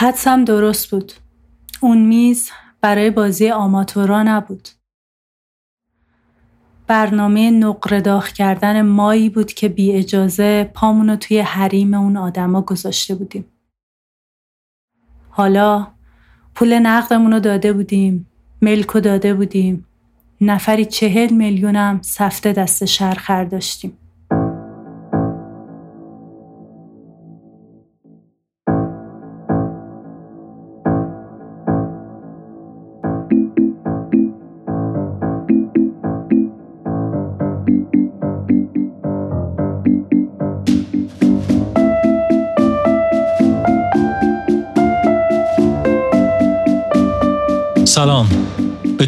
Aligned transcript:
حدسم 0.00 0.44
درست 0.44 0.90
بود. 0.90 1.12
اون 1.80 1.98
میز 1.98 2.50
برای 2.80 3.10
بازی 3.10 3.50
آماتورا 3.50 4.22
نبود. 4.22 4.68
برنامه 6.86 7.50
نقره 7.50 8.22
کردن 8.34 8.82
مایی 8.82 9.30
بود 9.30 9.52
که 9.52 9.68
بی 9.68 9.92
اجازه 9.92 10.70
پامونو 10.74 11.16
توی 11.16 11.38
حریم 11.40 11.94
اون 11.94 12.16
آدما 12.16 12.62
گذاشته 12.62 13.14
بودیم. 13.14 13.44
حالا 15.30 15.86
پول 16.54 16.78
نقدمون 16.78 17.32
رو 17.32 17.40
داده 17.40 17.72
بودیم، 17.72 18.26
ملکو 18.62 19.00
داده 19.00 19.34
بودیم، 19.34 19.86
نفری 20.40 20.84
چهل 20.84 21.32
میلیونم 21.34 22.02
سفته 22.02 22.52
دست 22.52 22.84
شرخر 22.84 23.44
داشتیم. 23.44 23.99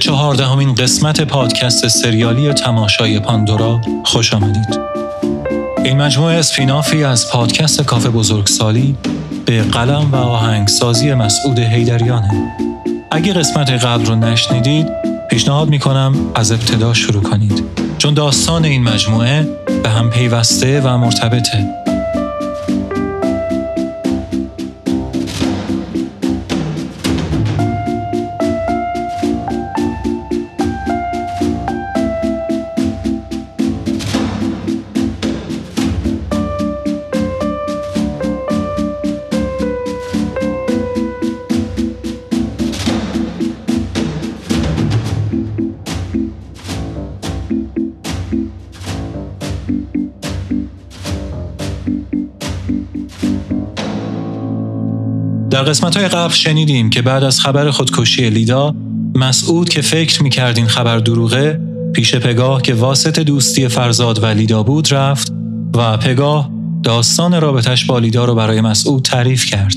چهاردهمین 0.02 0.74
قسمت 0.74 1.20
پادکست 1.20 1.88
سریالی 1.88 2.52
تماشای 2.52 3.20
پاندورا 3.20 3.80
خوش 4.04 4.34
آمدید. 4.34 4.80
این 5.84 6.02
مجموعه 6.02 6.38
اسپینافی 6.38 7.04
از 7.04 7.30
پادکست 7.30 7.82
کافه 7.82 8.08
بزرگسالی 8.08 8.96
به 9.46 9.62
قلم 9.62 10.12
و 10.12 10.16
آهنگسازی 10.16 11.14
مسعود 11.14 11.58
هیدریانه 11.58 12.30
اگه 13.10 13.32
قسمت 13.32 13.70
قبل 13.70 14.06
رو 14.06 14.14
نشنیدید 14.14 14.86
پیشنهاد 15.30 15.68
می‌کنم 15.68 16.14
از 16.34 16.52
ابتدا 16.52 16.94
شروع 16.94 17.22
کنید. 17.22 17.64
چون 17.98 18.14
داستان 18.14 18.64
این 18.64 18.82
مجموعه 18.82 19.48
به 19.82 19.88
هم 19.88 20.10
پیوسته 20.10 20.80
و 20.80 20.98
مرتبطه. 20.98 21.81
در 55.62 55.68
قسمت 55.68 55.96
های 55.96 56.08
قبل 56.08 56.32
شنیدیم 56.32 56.90
که 56.90 57.02
بعد 57.02 57.24
از 57.24 57.40
خبر 57.40 57.70
خودکشی 57.70 58.30
لیدا 58.30 58.74
مسعود 59.14 59.68
که 59.68 59.80
فکر 59.80 60.22
می‌کرد 60.22 60.56
این 60.56 60.66
خبر 60.66 60.98
دروغه 60.98 61.60
پیش 61.92 62.14
پگاه 62.14 62.62
که 62.62 62.74
واسط 62.74 63.18
دوستی 63.18 63.68
فرزاد 63.68 64.22
و 64.22 64.26
لیدا 64.26 64.62
بود 64.62 64.94
رفت 64.94 65.32
و 65.76 65.96
پگاه 65.96 66.50
داستان 66.82 67.40
رابطش 67.40 67.84
با 67.84 67.98
لیدا 67.98 68.24
رو 68.24 68.34
برای 68.34 68.60
مسعود 68.60 69.02
تعریف 69.02 69.46
کرد. 69.46 69.74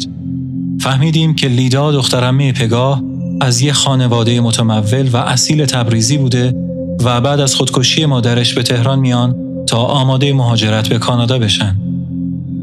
فهمیدیم 0.79 1.35
که 1.35 1.47
لیدا 1.47 1.91
دخترمه 1.91 2.51
پگاه 2.51 3.03
از 3.41 3.61
یه 3.61 3.73
خانواده 3.73 4.41
متمول 4.41 5.09
و 5.13 5.17
اصیل 5.17 5.65
تبریزی 5.65 6.17
بوده 6.17 6.55
و 7.03 7.21
بعد 7.21 7.39
از 7.39 7.55
خودکشی 7.55 8.05
مادرش 8.05 8.53
به 8.53 8.63
تهران 8.63 8.99
میان 8.99 9.35
تا 9.67 9.77
آماده 9.77 10.33
مهاجرت 10.33 10.89
به 10.89 10.97
کانادا 10.97 11.39
بشن. 11.39 11.84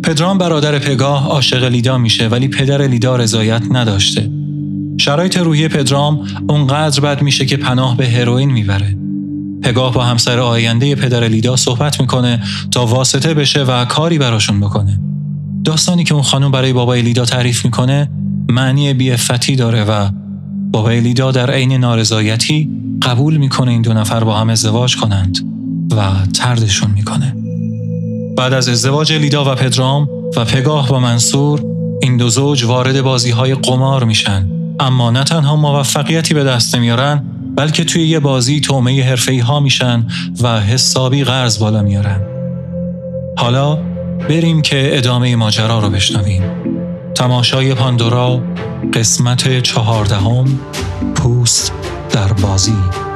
پدرام 0.03 0.39
برادر 0.39 0.79
پگاه 0.79 1.27
عاشق 1.27 1.65
لیدا 1.65 1.99
میشه 1.99 2.29
ولی 2.29 2.49
پدر 2.49 2.87
لیدا 2.87 3.17
رضایت 3.17 3.63
نداشته. 3.71 4.31
شرایط 4.99 5.37
روحی 5.37 5.69
پدرام 5.69 6.27
اونقدر 6.49 7.01
بد 7.01 7.23
میشه 7.23 7.47
که 7.47 7.57
پناه 7.57 7.97
به 7.97 8.09
هروئین 8.09 8.51
می‌بره. 8.51 8.99
پگاه 9.63 9.95
با 9.95 10.05
همسر 10.05 10.39
آینده 10.39 10.95
پدر 10.95 11.29
لیدا 11.29 11.57
صحبت 11.57 12.01
می‌کنه 12.01 12.43
تا 12.71 12.87
واسطه 12.87 13.35
بشه 13.35 13.65
و 13.65 13.85
کاری 13.85 14.19
براشون 14.19 14.61
بکنه. 14.61 15.01
داستانی 15.65 16.05
که 16.05 16.15
اون 16.15 16.23
خانم 16.23 16.51
برای 16.51 16.73
بابای 16.73 17.03
لیدا 17.03 17.25
تعریف 17.25 17.65
می‌کنه 17.65 18.11
معنی 18.49 18.95
بیفتی 18.95 19.57
داره 19.57 19.85
و 19.85 20.09
بابای 20.73 21.01
لیدا 21.01 21.33
در 21.33 21.51
عین 21.51 21.73
نارضایتی 21.73 22.71
قبول 23.03 23.37
می‌کنه 23.37 23.71
این 23.71 23.83
دو 23.83 23.93
نفر 23.93 24.25
با 24.25 24.39
هم 24.39 24.51
ازدواج 24.51 24.97
کنند 24.97 25.39
و 25.97 26.27
تردشون 26.35 26.91
می‌کنه. 26.91 27.42
بعد 28.37 28.53
از 28.53 28.69
ازدواج 28.69 29.13
لیدا 29.13 29.53
و 29.53 29.55
پدرام 29.55 30.09
و 30.37 30.45
پگاه 30.45 30.89
با 30.89 31.01
منصور 31.01 31.63
این 32.03 32.17
دو 32.17 32.29
زوج 32.29 32.65
وارد 32.65 33.03
بازی 33.03 33.31
های 33.31 33.55
قمار 33.55 34.05
میشن. 34.05 34.49
اما 34.81 35.11
نه 35.11 35.25
تنها 35.25 35.57
موفقیتی 35.57 36.35
به 36.35 36.45
دست 36.45 36.77
نمیارن 36.77 37.25
بلکه 37.57 37.85
توی 37.85 38.09
یه 38.09 38.21
بازی 38.21 38.61
تومه 38.61 39.05
حرفه‌ای 39.05 39.39
ها 39.39 39.61
میشن 39.61 40.07
و 40.43 40.61
حسابی 40.61 41.25
قرض 41.25 41.59
بالا 41.59 41.83
میارن. 41.83 42.21
حالا 43.39 43.79
بریم 44.29 44.63
که 44.63 44.99
ادامه 44.99 45.37
ماجرا 45.37 45.79
رو 45.79 45.91
بشنویم. 45.91 46.43
تماشای 47.15 47.75
پاندورا 47.75 48.41
قسمت 48.93 49.63
چهاردهم 49.63 50.61
پوست 51.15 51.73
در 52.11 52.33
بازی. 52.33 53.12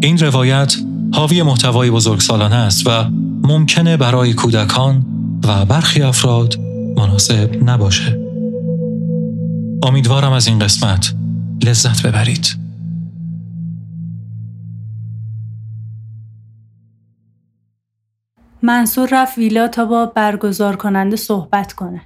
این 0.00 0.18
روایت 0.18 0.74
حاوی 1.14 1.42
محتوای 1.42 1.90
بزرگسالانه 1.90 2.54
است 2.54 2.86
و 2.86 2.90
ممکنه 3.42 3.96
برای 3.96 4.34
کودکان 4.34 5.06
و 5.44 5.64
برخی 5.64 6.02
افراد 6.02 6.58
مناسب 6.96 7.62
نباشه. 7.64 8.20
امیدوارم 9.82 10.32
از 10.32 10.46
این 10.46 10.58
قسمت 10.58 11.14
لذت 11.64 12.06
ببرید. 12.06 12.56
منصور 18.62 19.08
رفت 19.12 19.38
ویلا 19.38 19.68
تا 19.68 19.84
با 19.84 20.06
برگزار 20.06 20.76
کننده 20.76 21.16
صحبت 21.16 21.72
کنه. 21.72 22.00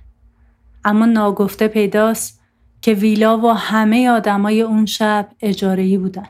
اما 0.85 1.07
ناگفته 1.07 1.69
پیداست 1.69 2.41
که 2.83 2.93
ویلا 2.93 3.39
و 3.39 3.53
همه 3.53 4.11
آدمای 4.11 4.63
اون 4.63 4.87
شب 4.87 5.29
اجارهی 5.41 5.99
بودن. 5.99 6.27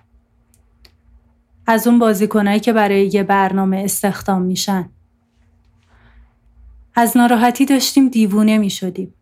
از 1.71 1.87
اون 1.87 1.99
بازیکنایی 1.99 2.61
که 2.61 2.73
برای 2.73 3.07
یه 3.07 3.23
برنامه 3.23 3.83
استخدام 3.85 4.43
میشن. 4.43 4.89
از 6.95 7.17
ناراحتی 7.17 7.65
داشتیم 7.67 8.09
دیوونه 8.09 8.59
می 8.59 8.71
شدیم. 8.71 9.15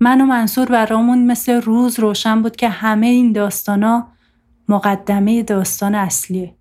من 0.00 0.20
و 0.20 0.26
منصور 0.26 0.68
برامون 0.68 1.26
مثل 1.26 1.52
روز 1.52 1.98
روشن 1.98 2.42
بود 2.42 2.56
که 2.56 2.68
همه 2.68 3.06
این 3.06 3.32
داستانا 3.32 4.08
مقدمه 4.68 5.42
داستان 5.42 5.94
اصلیه. 5.94 6.54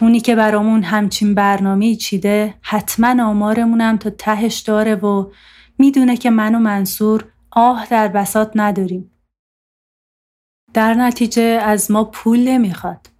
اونی 0.00 0.20
که 0.20 0.36
برامون 0.36 0.82
همچین 0.82 1.34
برنامه 1.34 1.94
چیده 1.94 2.54
حتما 2.60 3.24
آمارمونم 3.24 3.96
تا 3.96 4.10
تهش 4.10 4.58
داره 4.58 4.94
و 4.94 5.30
می‌دونه 5.78 6.16
که 6.16 6.30
من 6.30 6.54
و 6.54 6.58
منصور 6.58 7.24
آه 7.50 7.86
در 7.90 8.08
بسات 8.08 8.52
نداریم. 8.54 9.10
در 10.74 10.94
نتیجه 10.94 11.42
از 11.42 11.90
ما 11.90 12.04
پول 12.04 12.48
نمی‌خواد. 12.48 13.13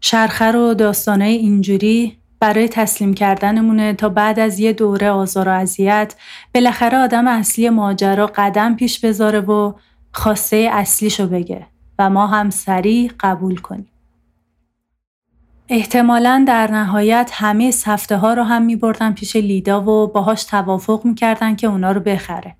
شرخر 0.00 0.56
و 0.56 0.74
داستانه 0.74 1.24
اینجوری 1.24 2.18
برای 2.40 2.68
تسلیم 2.68 3.14
کردنمونه 3.14 3.92
تا 3.92 4.08
بعد 4.08 4.40
از 4.40 4.58
یه 4.58 4.72
دوره 4.72 5.10
آزار 5.10 5.48
و 5.48 5.52
اذیت 5.52 6.14
بالاخره 6.54 6.98
آدم 6.98 7.28
اصلی 7.28 7.70
ماجرا 7.70 8.26
قدم 8.26 8.76
پیش 8.76 9.00
بذاره 9.00 9.40
و 9.40 9.72
خواسته 10.12 10.68
اصلیشو 10.72 11.26
بگه 11.26 11.66
و 11.98 12.10
ما 12.10 12.26
هم 12.26 12.50
سریع 12.50 13.12
قبول 13.20 13.56
کنیم. 13.56 13.90
احتمالا 15.68 16.44
در 16.48 16.70
نهایت 16.70 17.30
همه 17.34 17.70
سفته 17.70 18.16
ها 18.16 18.34
رو 18.34 18.42
هم 18.42 18.62
می 18.62 18.76
بردن 18.76 19.12
پیش 19.12 19.36
لیدا 19.36 19.82
و 19.82 20.06
باهاش 20.06 20.44
توافق 20.44 21.04
می‌کردن 21.04 21.56
که 21.56 21.66
اونا 21.66 21.92
رو 21.92 22.00
بخره. 22.00 22.57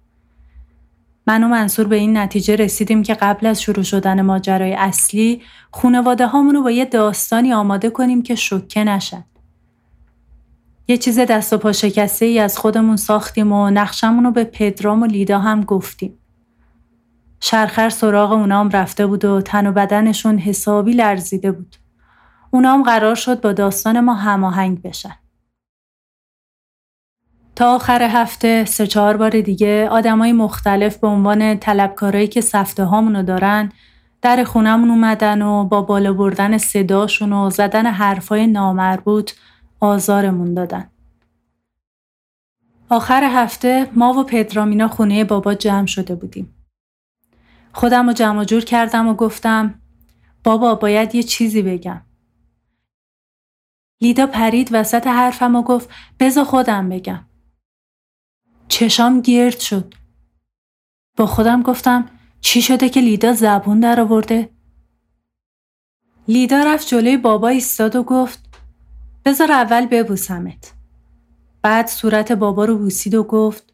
من 1.28 1.44
و 1.44 1.48
منصور 1.48 1.86
به 1.86 1.96
این 1.96 2.16
نتیجه 2.16 2.56
رسیدیم 2.56 3.02
که 3.02 3.14
قبل 3.14 3.46
از 3.46 3.62
شروع 3.62 3.84
شدن 3.84 4.22
ماجرای 4.22 4.74
اصلی 4.74 5.42
خونواده 5.70 6.26
رو 6.32 6.62
با 6.62 6.70
یه 6.70 6.84
داستانی 6.84 7.52
آماده 7.52 7.90
کنیم 7.90 8.22
که 8.22 8.34
شکه 8.34 8.84
نشن. 8.84 9.24
یه 10.88 10.96
چیز 10.96 11.18
دست 11.18 11.52
و 11.52 11.58
پا 11.58 11.72
شکسته 11.72 12.26
ای 12.26 12.38
از 12.38 12.58
خودمون 12.58 12.96
ساختیم 12.96 13.52
و 13.52 13.70
نقشمون 13.70 14.24
رو 14.24 14.30
به 14.30 14.44
پدرام 14.44 15.02
و 15.02 15.06
لیدا 15.06 15.38
هم 15.38 15.64
گفتیم. 15.64 16.18
شرخر 17.40 17.88
سراغ 17.88 18.32
اونام 18.32 18.70
رفته 18.70 19.06
بود 19.06 19.24
و 19.24 19.40
تن 19.40 19.66
و 19.66 19.72
بدنشون 19.72 20.38
حسابی 20.38 20.92
لرزیده 20.92 21.52
بود. 21.52 21.76
اونام 22.50 22.82
قرار 22.82 23.14
شد 23.14 23.40
با 23.40 23.52
داستان 23.52 24.00
ما 24.00 24.14
هماهنگ 24.14 24.82
بشن. 24.82 25.16
تا 27.58 27.74
آخر 27.74 28.02
هفته 28.02 28.64
سه 28.64 28.86
چهار 28.86 29.16
بار 29.16 29.40
دیگه 29.40 29.88
آدمای 29.88 30.32
مختلف 30.32 30.96
به 30.96 31.06
عنوان 31.06 31.58
طلبکارایی 31.58 32.26
که 32.26 32.40
سفته 32.40 32.84
هامونو 32.84 33.22
دارن 33.22 33.72
در 34.22 34.44
خونمون 34.44 34.90
اومدن 34.90 35.42
و 35.42 35.64
با 35.64 35.82
بالا 35.82 36.12
بردن 36.12 36.58
صداشون 36.58 37.32
و 37.32 37.50
زدن 37.50 37.86
حرفای 37.86 38.46
نامربوط 38.46 39.32
آزارمون 39.80 40.54
دادن. 40.54 40.90
آخر 42.88 43.24
هفته 43.24 43.90
ما 43.94 44.12
و 44.12 44.24
پدرامینا 44.24 44.88
خونه 44.88 45.24
بابا 45.24 45.54
جمع 45.54 45.86
شده 45.86 46.14
بودیم. 46.14 46.54
خودم 47.72 48.06
رو 48.06 48.12
جمع 48.12 48.44
جور 48.44 48.64
کردم 48.64 49.08
و 49.08 49.14
گفتم 49.14 49.74
بابا 50.44 50.74
باید 50.74 51.14
یه 51.14 51.22
چیزی 51.22 51.62
بگم. 51.62 52.02
لیدا 54.00 54.26
پرید 54.26 54.68
وسط 54.72 55.06
حرفم 55.06 55.56
و 55.56 55.62
گفت 55.62 55.90
بزا 56.20 56.44
خودم 56.44 56.88
بگم. 56.88 57.27
چشام 58.68 59.20
گرد 59.20 59.58
شد. 59.58 59.94
با 61.16 61.26
خودم 61.26 61.62
گفتم 61.62 62.10
چی 62.40 62.62
شده 62.62 62.88
که 62.88 63.00
لیدا 63.00 63.32
زبون 63.32 63.80
در 63.80 64.00
آورده؟ 64.00 64.50
لیدا 66.28 66.62
رفت 66.62 66.88
جلوی 66.88 67.16
بابا 67.16 67.48
ایستاد 67.48 67.96
و 67.96 68.02
گفت 68.02 68.48
بذار 69.24 69.52
اول 69.52 69.86
ببوسمت. 69.86 70.72
بعد 71.62 71.86
صورت 71.86 72.32
بابا 72.32 72.64
رو 72.64 72.78
بوسید 72.78 73.14
و 73.14 73.22
گفت 73.22 73.72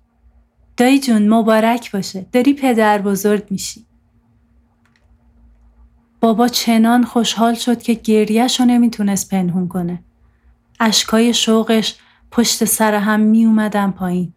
دایی 0.77 1.01
جون 1.01 1.29
مبارک 1.29 1.93
باشه 1.93 2.27
داری 2.33 2.55
پدر 2.55 3.03
بزرگ 3.03 3.47
میشی. 3.51 3.87
بابا 6.21 6.49
چنان 6.49 7.05
خوشحال 7.05 7.55
شد 7.55 7.83
که 7.83 7.95
گریهش 7.95 8.61
رو 8.61 8.67
نمی‌تونست 8.67 9.31
پنهون 9.31 9.69
کنه. 9.69 10.05
اشکای 10.81 11.35
شوقش 11.35 11.97
پشت 12.31 12.65
سر 12.65 12.95
هم 12.95 13.21
می 13.21 13.45
اومدن 13.45 13.91
پایین. 13.91 14.35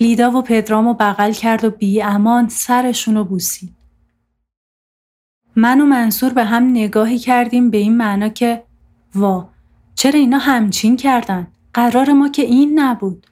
لیدا 0.00 0.30
و 0.30 0.42
پدرامو 0.42 0.94
بغل 0.94 1.32
کرد 1.32 1.64
و 1.64 1.70
بی 1.70 2.02
امان 2.02 2.48
سرشون 2.48 3.14
رو 3.14 3.24
بوسید. 3.24 3.74
من 5.56 5.80
و 5.80 5.86
منصور 5.86 6.32
به 6.32 6.44
هم 6.44 6.70
نگاهی 6.70 7.18
کردیم 7.18 7.70
به 7.70 7.78
این 7.78 7.96
معنا 7.96 8.28
که 8.28 8.64
وا 9.14 9.48
چرا 9.94 10.20
اینا 10.20 10.38
همچین 10.38 10.96
کردن؟ 10.96 11.46
قرار 11.74 12.12
ما 12.12 12.28
که 12.28 12.42
این 12.42 12.80
نبود. 12.80 13.26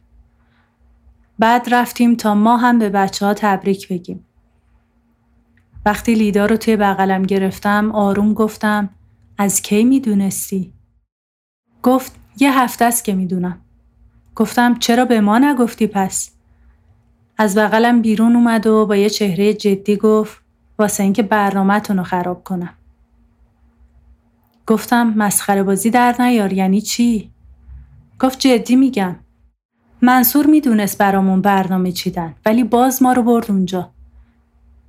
بعد 1.38 1.74
رفتیم 1.74 2.14
تا 2.14 2.34
ما 2.34 2.56
هم 2.56 2.78
به 2.78 2.88
بچه 2.88 3.26
ها 3.26 3.34
تبریک 3.34 3.88
بگیم. 3.88 4.26
وقتی 5.86 6.14
لیدا 6.14 6.46
رو 6.46 6.56
توی 6.56 6.76
بغلم 6.76 7.22
گرفتم 7.22 7.92
آروم 7.92 8.34
گفتم 8.34 8.88
از 9.38 9.62
کی 9.62 9.84
می‌دونستی؟ 9.84 10.72
گفت 11.82 12.16
یه 12.38 12.58
هفته 12.58 12.84
است 12.84 13.04
که 13.04 13.14
می‌دونم. 13.14 13.60
گفتم 14.34 14.78
چرا 14.78 15.04
به 15.04 15.20
ما 15.20 15.38
نگفتی 15.38 15.86
پس؟ 15.86 16.30
از 17.42 17.58
بغلم 17.58 18.02
بیرون 18.02 18.36
اومد 18.36 18.66
و 18.66 18.86
با 18.86 18.96
یه 18.96 19.10
چهره 19.10 19.54
جدی 19.54 19.96
گفت 19.96 20.42
واسه 20.78 21.02
اینکه 21.02 21.22
برنامهتون 21.22 21.96
رو 21.96 22.02
خراب 22.02 22.44
کنم. 22.44 22.74
گفتم 24.66 25.14
مسخره 25.16 25.62
بازی 25.62 25.90
در 25.90 26.16
نیار 26.18 26.52
یعنی 26.52 26.80
چی؟ 26.80 27.30
گفت 28.20 28.38
جدی 28.38 28.76
میگم. 28.76 29.16
منصور 30.02 30.46
می‌دونست 30.46 30.98
برامون 30.98 31.40
برنامه 31.40 31.92
چیدن 31.92 32.34
ولی 32.46 32.64
باز 32.64 33.02
ما 33.02 33.12
رو 33.12 33.22
برد 33.22 33.50
اونجا. 33.50 33.90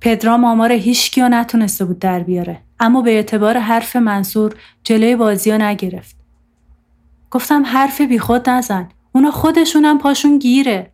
پدرام 0.00 0.44
آمار 0.44 0.72
هیچکی 0.72 1.20
رو 1.20 1.28
نتونسته 1.28 1.84
بود 1.84 1.98
در 1.98 2.20
بیاره 2.20 2.60
اما 2.80 3.02
به 3.02 3.10
اعتبار 3.10 3.58
حرف 3.58 3.96
منصور 3.96 4.54
جلوی 4.84 5.16
بازی 5.16 5.50
ها 5.50 5.56
نگرفت. 5.56 6.16
گفتم 7.30 7.62
حرف 7.66 8.00
بیخود 8.00 8.50
نزن. 8.50 8.88
اونا 9.12 9.30
خودشونم 9.30 9.98
پاشون 9.98 10.38
گیره. 10.38 10.93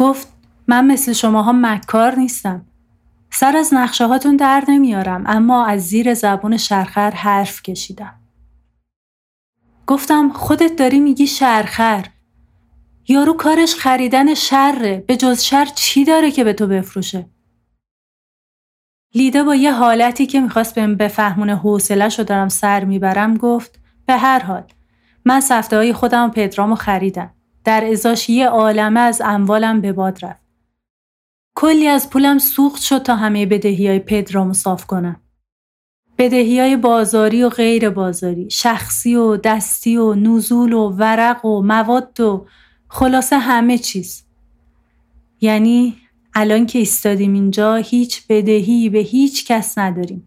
گفت 0.00 0.32
من 0.68 0.86
مثل 0.86 1.12
شماها 1.12 1.52
مکار 1.52 2.14
نیستم. 2.14 2.66
سر 3.30 3.56
از 3.56 3.74
نقشه 3.74 4.06
هاتون 4.06 4.36
در 4.36 4.64
نمیارم 4.68 5.24
اما 5.26 5.66
از 5.66 5.82
زیر 5.82 6.14
زبون 6.14 6.56
شرخر 6.56 7.10
حرف 7.10 7.62
کشیدم. 7.62 8.20
گفتم 9.86 10.32
خودت 10.32 10.76
داری 10.76 11.00
میگی 11.00 11.26
شرخر. 11.26 12.06
یارو 13.08 13.32
کارش 13.32 13.74
خریدن 13.74 14.34
شره 14.34 15.04
به 15.06 15.16
جز 15.16 15.42
شر 15.42 15.64
چی 15.64 16.04
داره 16.04 16.30
که 16.30 16.44
به 16.44 16.52
تو 16.52 16.66
بفروشه؟ 16.66 17.26
لیدا 19.14 19.44
با 19.44 19.54
یه 19.54 19.72
حالتی 19.72 20.26
که 20.26 20.40
می‌خواست 20.40 20.74
بهم 20.74 20.96
بفهمونه 20.96 21.56
حوصله 21.56 22.08
رو 22.08 22.24
دارم 22.24 22.48
سر 22.48 22.84
می‌برم 22.84 23.36
گفت 23.36 23.80
به 24.06 24.16
هر 24.16 24.42
حال 24.42 24.64
من 25.24 25.40
سفته 25.40 25.76
های 25.76 25.92
خودم 25.92 26.26
و 26.26 26.28
پدرامو 26.28 26.74
خریدم. 26.74 27.34
در 27.64 27.84
ازاش 27.84 28.30
یه 28.30 28.48
عالمه 28.48 29.00
از 29.00 29.22
اموالم 29.24 29.80
به 29.80 29.92
باد 29.92 30.24
رفت. 30.24 30.42
کلی 31.54 31.86
از 31.86 32.10
پولم 32.10 32.38
سوخت 32.38 32.82
شد 32.82 33.02
تا 33.02 33.16
همه 33.16 33.46
بدهی 33.46 33.88
های 33.88 33.98
پدرامو 33.98 34.52
صاف 34.52 34.86
کنم. 34.86 35.20
بدهی 36.18 36.60
های 36.60 36.76
بازاری 36.76 37.42
و 37.42 37.48
غیر 37.48 37.90
بازاری، 37.90 38.50
شخصی 38.50 39.14
و 39.14 39.36
دستی 39.36 39.96
و 39.96 40.14
نزول 40.14 40.72
و 40.72 40.88
ورق 40.88 41.44
و 41.44 41.62
مواد 41.62 42.20
و 42.20 42.46
خلاصه 42.88 43.38
همه 43.38 43.78
چیز. 43.78 44.24
یعنی 45.40 45.96
الان 46.34 46.66
که 46.66 46.78
ایستادیم 46.78 47.32
اینجا 47.32 47.74
هیچ 47.74 48.26
بدهی 48.28 48.88
به 48.88 48.98
هیچ 48.98 49.46
کس 49.46 49.78
نداریم. 49.78 50.26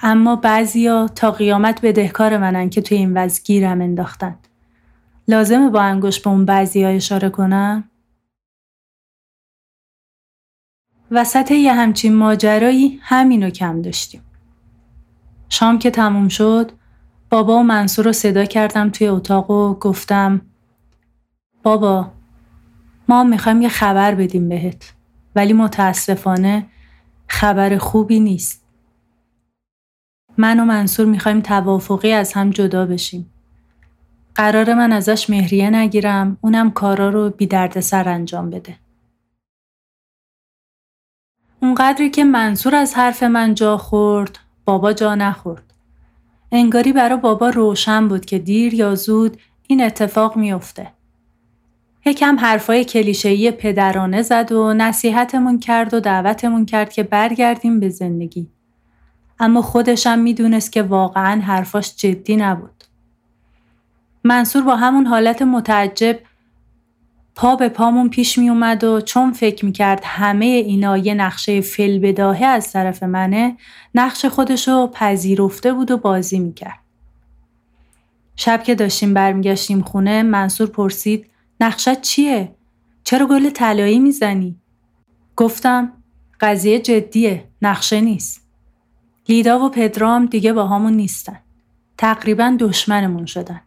اما 0.00 0.36
بعضیا 0.36 1.08
تا 1.08 1.30
قیامت 1.30 1.80
بدهکار 1.82 2.38
منن 2.38 2.70
که 2.70 2.82
توی 2.82 2.98
این 2.98 3.14
وضع 3.14 3.42
گیرم 3.42 3.80
انداختن. 3.80 4.38
لازمه 5.32 5.70
با 5.70 5.82
انگشت 5.82 6.24
به 6.24 6.30
اون 6.30 6.44
بعضی 6.44 6.84
اشاره 6.84 7.30
کنم؟ 7.30 7.90
وسط 11.10 11.50
یه 11.50 11.72
همچین 11.72 12.14
ماجرایی 12.16 12.98
همینو 13.02 13.50
کم 13.50 13.82
داشتیم. 13.82 14.22
شام 15.48 15.78
که 15.78 15.90
تموم 15.90 16.28
شد 16.28 16.72
بابا 17.30 17.56
و 17.56 17.62
منصور 17.62 18.04
رو 18.04 18.12
صدا 18.12 18.44
کردم 18.44 18.90
توی 18.90 19.08
اتاق 19.08 19.50
و 19.50 19.74
گفتم 19.74 20.40
بابا 21.62 22.12
ما 23.08 23.24
می‌خوایم 23.24 23.62
یه 23.62 23.68
خبر 23.68 24.14
بدیم 24.14 24.48
بهت 24.48 24.92
ولی 25.36 25.52
متاسفانه 25.52 26.66
خبر 27.26 27.78
خوبی 27.78 28.20
نیست. 28.20 28.64
من 30.38 30.60
و 30.60 30.64
منصور 30.64 31.06
می‌خوایم 31.06 31.40
توافقی 31.40 32.12
از 32.12 32.32
هم 32.32 32.50
جدا 32.50 32.86
بشیم. 32.86 33.32
قرار 34.34 34.74
من 34.74 34.92
ازش 34.92 35.30
مهریه 35.30 35.70
نگیرم 35.70 36.36
اونم 36.40 36.70
کارا 36.70 37.08
رو 37.08 37.30
بی 37.30 37.46
درد 37.46 37.80
سر 37.80 38.08
انجام 38.08 38.50
بده. 38.50 38.76
اونقدری 41.62 42.10
که 42.10 42.24
منصور 42.24 42.74
از 42.74 42.94
حرف 42.94 43.22
من 43.22 43.54
جا 43.54 43.76
خورد 43.78 44.38
بابا 44.64 44.92
جا 44.92 45.14
نخورد. 45.14 45.74
انگاری 46.52 46.92
برا 46.92 47.16
بابا 47.16 47.50
روشن 47.50 48.08
بود 48.08 48.24
که 48.24 48.38
دیر 48.38 48.74
یا 48.74 48.94
زود 48.94 49.36
این 49.66 49.82
اتفاق 49.82 50.36
میافته. 50.36 50.92
یکم 52.04 52.38
حرفای 52.38 52.84
کلیشه‌ای 52.84 53.50
پدرانه 53.50 54.22
زد 54.22 54.52
و 54.52 54.74
نصیحتمون 54.74 55.58
کرد 55.58 55.94
و 55.94 56.00
دعوتمون 56.00 56.66
کرد 56.66 56.92
که 56.92 57.02
برگردیم 57.02 57.80
به 57.80 57.88
زندگی. 57.88 58.50
اما 59.40 59.62
خودشم 59.62 60.18
می‌دونست 60.18 60.72
که 60.72 60.82
واقعا 60.82 61.40
حرفاش 61.40 61.96
جدی 61.96 62.36
نبود. 62.36 62.84
منصور 64.24 64.62
با 64.62 64.76
همون 64.76 65.06
حالت 65.06 65.42
متعجب 65.42 66.18
پا 67.34 67.56
به 67.56 67.68
پامون 67.68 68.08
پیش 68.08 68.38
می 68.38 68.48
اومد 68.48 68.84
و 68.84 69.00
چون 69.00 69.32
فکر 69.32 69.64
می 69.64 69.72
کرد 69.72 70.00
همه 70.04 70.44
اینا 70.44 70.98
یه 70.98 71.14
نقشه 71.14 71.60
فل 71.60 71.98
بداهه 71.98 72.44
از 72.44 72.72
طرف 72.72 73.02
منه 73.02 73.56
نقش 73.94 74.24
خودشو 74.24 74.86
پذیرفته 74.86 75.72
بود 75.72 75.90
و 75.90 75.96
بازی 75.96 76.38
می 76.38 76.54
کرد. 76.54 76.78
شب 78.36 78.62
که 78.62 78.74
داشتیم 78.74 79.14
برمیگشتیم 79.14 79.82
خونه 79.82 80.22
منصور 80.22 80.68
پرسید 80.68 81.26
نقشت 81.60 82.00
چیه؟ 82.00 82.54
چرا 83.04 83.26
گل 83.26 83.50
طلایی 83.50 83.98
می‌زنی؟ 83.98 84.56
گفتم 85.36 85.92
قضیه 86.40 86.78
جدیه 86.78 87.48
نقشه 87.62 88.00
نیست. 88.00 88.42
لیدا 89.28 89.58
و 89.58 89.68
پدرام 89.68 90.26
دیگه 90.26 90.52
با 90.52 90.66
همون 90.66 90.92
نیستن. 90.92 91.38
تقریبا 91.98 92.56
دشمنمون 92.60 93.26
شدن. 93.26 93.60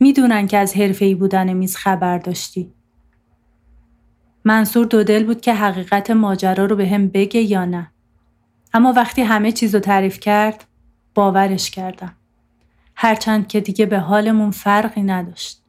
می‌دونن 0.00 0.46
که 0.46 0.58
از 0.58 0.76
حرفه‌ای 0.76 1.14
بودن 1.14 1.52
میز 1.52 1.76
خبر 1.76 2.18
داشتی. 2.18 2.72
منصور 4.44 4.86
دو 4.86 5.04
دل 5.04 5.24
بود 5.24 5.40
که 5.40 5.54
حقیقت 5.54 6.10
ماجرا 6.10 6.64
رو 6.64 6.76
به 6.76 6.88
هم 6.88 7.08
بگه 7.08 7.40
یا 7.40 7.64
نه. 7.64 7.90
اما 8.74 8.92
وقتی 8.92 9.22
همه 9.22 9.52
چیز 9.52 9.74
رو 9.74 9.80
تعریف 9.80 10.20
کرد 10.20 10.64
باورش 11.14 11.70
کردم. 11.70 12.12
هرچند 12.96 13.48
که 13.48 13.60
دیگه 13.60 13.86
به 13.86 13.98
حالمون 13.98 14.50
فرقی 14.50 15.02
نداشت. 15.02 15.62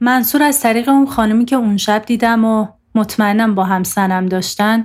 منصور 0.00 0.42
از 0.42 0.60
طریق 0.60 0.88
اون 0.88 1.06
خانمی 1.06 1.44
که 1.44 1.56
اون 1.56 1.76
شب 1.76 2.04
دیدم 2.06 2.44
و 2.44 2.66
مطمئنم 2.94 3.54
با 3.54 3.64
هم 3.64 3.82
سنم 3.82 4.26
داشتن 4.26 4.84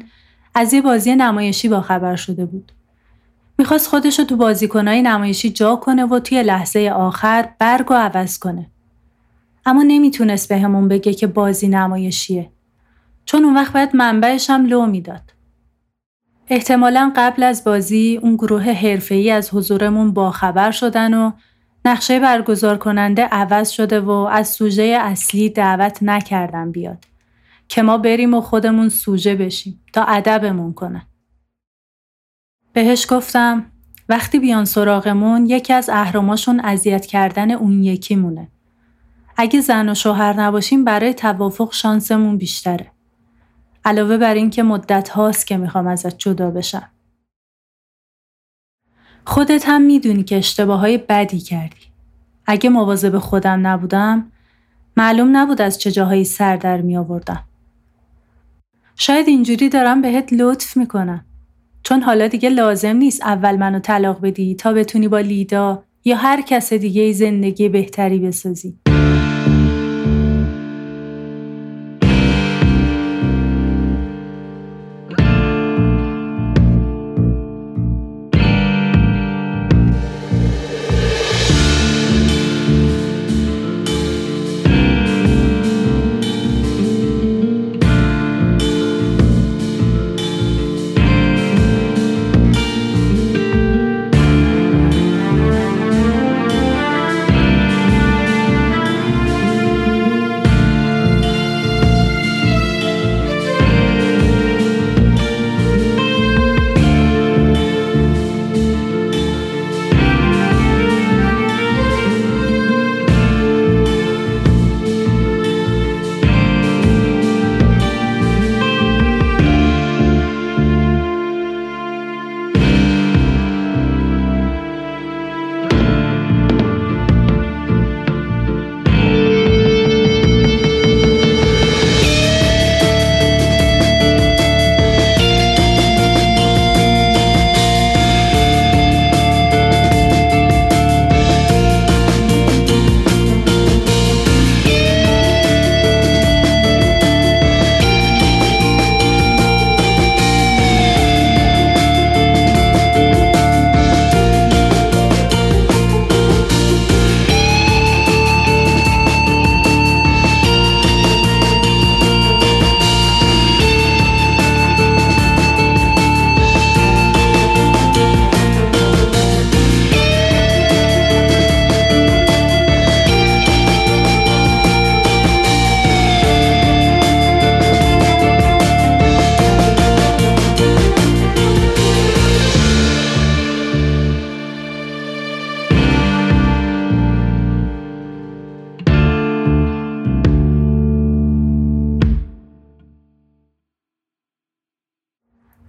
از 0.56 0.74
یه 0.74 0.82
بازی 0.82 1.16
نمایشی 1.16 1.70
با 1.70 1.82
خبر 1.82 2.16
شده 2.16 2.46
بود. 2.46 2.72
می‌خواست 3.62 3.88
خودش 3.88 4.20
رو 4.20 4.26
تو 4.26 4.36
بازیکنهای 4.36 5.02
نمایشی 5.02 5.50
جا 5.50 5.76
کنه 5.76 6.06
و 6.06 6.20
توی 6.20 6.44
لحظه 6.44 6.92
آخر 6.96 7.50
برگ 7.60 7.92
و 7.92 7.94
عوض 7.94 8.40
کنه. 8.40 8.72
اما 9.66 9.84
نمی‌تونست 9.84 10.50
به 10.50 10.58
همون 10.58 10.88
بگه 10.88 11.14
که 11.14 11.28
بازی 11.28 11.68
نمایشیه. 11.68 12.52
چون 13.26 13.46
اون 13.46 13.56
وقت 13.56 13.74
باید 13.74 13.96
منبعش 13.96 14.50
هم 14.50 14.66
لو 14.66 14.86
می‌داد. 14.86 15.34
احتمالا 16.48 17.12
قبل 17.16 17.44
از 17.44 17.64
بازی 17.64 18.20
اون 18.22 18.36
گروه 18.36 18.64
حرفه‌ای 18.64 19.32
از 19.32 19.54
حضورمون 19.54 20.14
باخبر 20.14 20.72
شدن 20.72 21.14
و 21.14 21.32
نقشه 21.86 22.20
برگزار 22.20 22.78
کننده 22.78 23.24
عوض 23.26 23.70
شده 23.70 24.00
و 24.00 24.12
از 24.12 24.48
سوژه 24.50 24.84
اصلی 25.02 25.50
دعوت 25.50 26.04
نکردن 26.04 26.72
بیاد 26.72 27.06
که 27.68 27.82
ما 27.82 27.98
بریم 27.98 28.34
و 28.34 28.42
خودمون 28.42 28.90
سوژه 28.90 29.36
بشیم 29.36 29.82
تا 29.94 30.04
ادبمون 30.04 30.74
کنن. 30.74 31.11
بهش 32.74 33.06
گفتم 33.10 33.66
وقتی 34.10 34.40
بیان 34.40 34.66
سراغمون 34.66 35.46
یکی 35.46 35.74
از 35.74 35.90
اهراماشون 35.90 36.60
اذیت 36.60 37.06
کردن 37.06 37.52
اون 37.52 37.84
یکی 37.84 38.16
مونه. 38.16 38.48
اگه 39.38 39.62
زن 39.62 39.90
و 39.90 39.96
شوهر 39.96 40.42
نباشیم 40.42 40.84
برای 40.84 41.14
توافق 41.14 41.74
شانسمون 41.74 42.38
بیشتره. 42.38 42.92
علاوه 43.86 44.18
بر 44.18 44.34
اینکه 44.34 44.64
مدت 44.64 45.10
هاست 45.10 45.48
که 45.48 45.58
می‌خوام 45.58 45.88
ازت 45.88 46.18
جدا 46.18 46.52
بشم. 46.52 46.90
خودت 49.26 49.64
هم 49.68 49.82
می‌دونی 49.82 50.24
که 50.24 50.38
اشتباه 50.38 50.80
های 50.80 50.98
بدی 50.98 51.40
کردی. 51.40 51.92
اگه 52.46 52.70
مواظب 52.70 53.18
خودم 53.18 53.68
نبودم 53.68 54.32
معلوم 54.98 55.38
نبود 55.38 55.62
از 55.62 55.80
چه 55.80 55.92
جاهایی 55.92 56.24
سر 56.26 56.56
در 56.58 56.82
می 56.82 56.98
آوردم. 56.98 57.44
شاید 58.96 59.28
اینجوری 59.28 59.70
دارم 59.70 60.02
بهت 60.02 60.34
لطف 60.34 60.78
می‌کنم. 60.78 61.26
چون 61.84 62.02
حالا 62.02 62.28
دیگه 62.28 62.50
لازم 62.50 62.96
نیست 62.96 63.22
اول 63.22 63.56
منو 63.56 63.80
طلاق 63.80 64.22
بدی 64.22 64.56
تا 64.56 64.74
بتونی 64.74 65.08
با 65.08 65.20
لیدا 65.20 65.84
یا 66.06 66.16
هر 66.16 66.42
کس 66.42 66.74
دیگه 66.74 67.12
زندگی 67.12 67.70
بهتری 67.70 68.20
بسازی. 68.20 68.91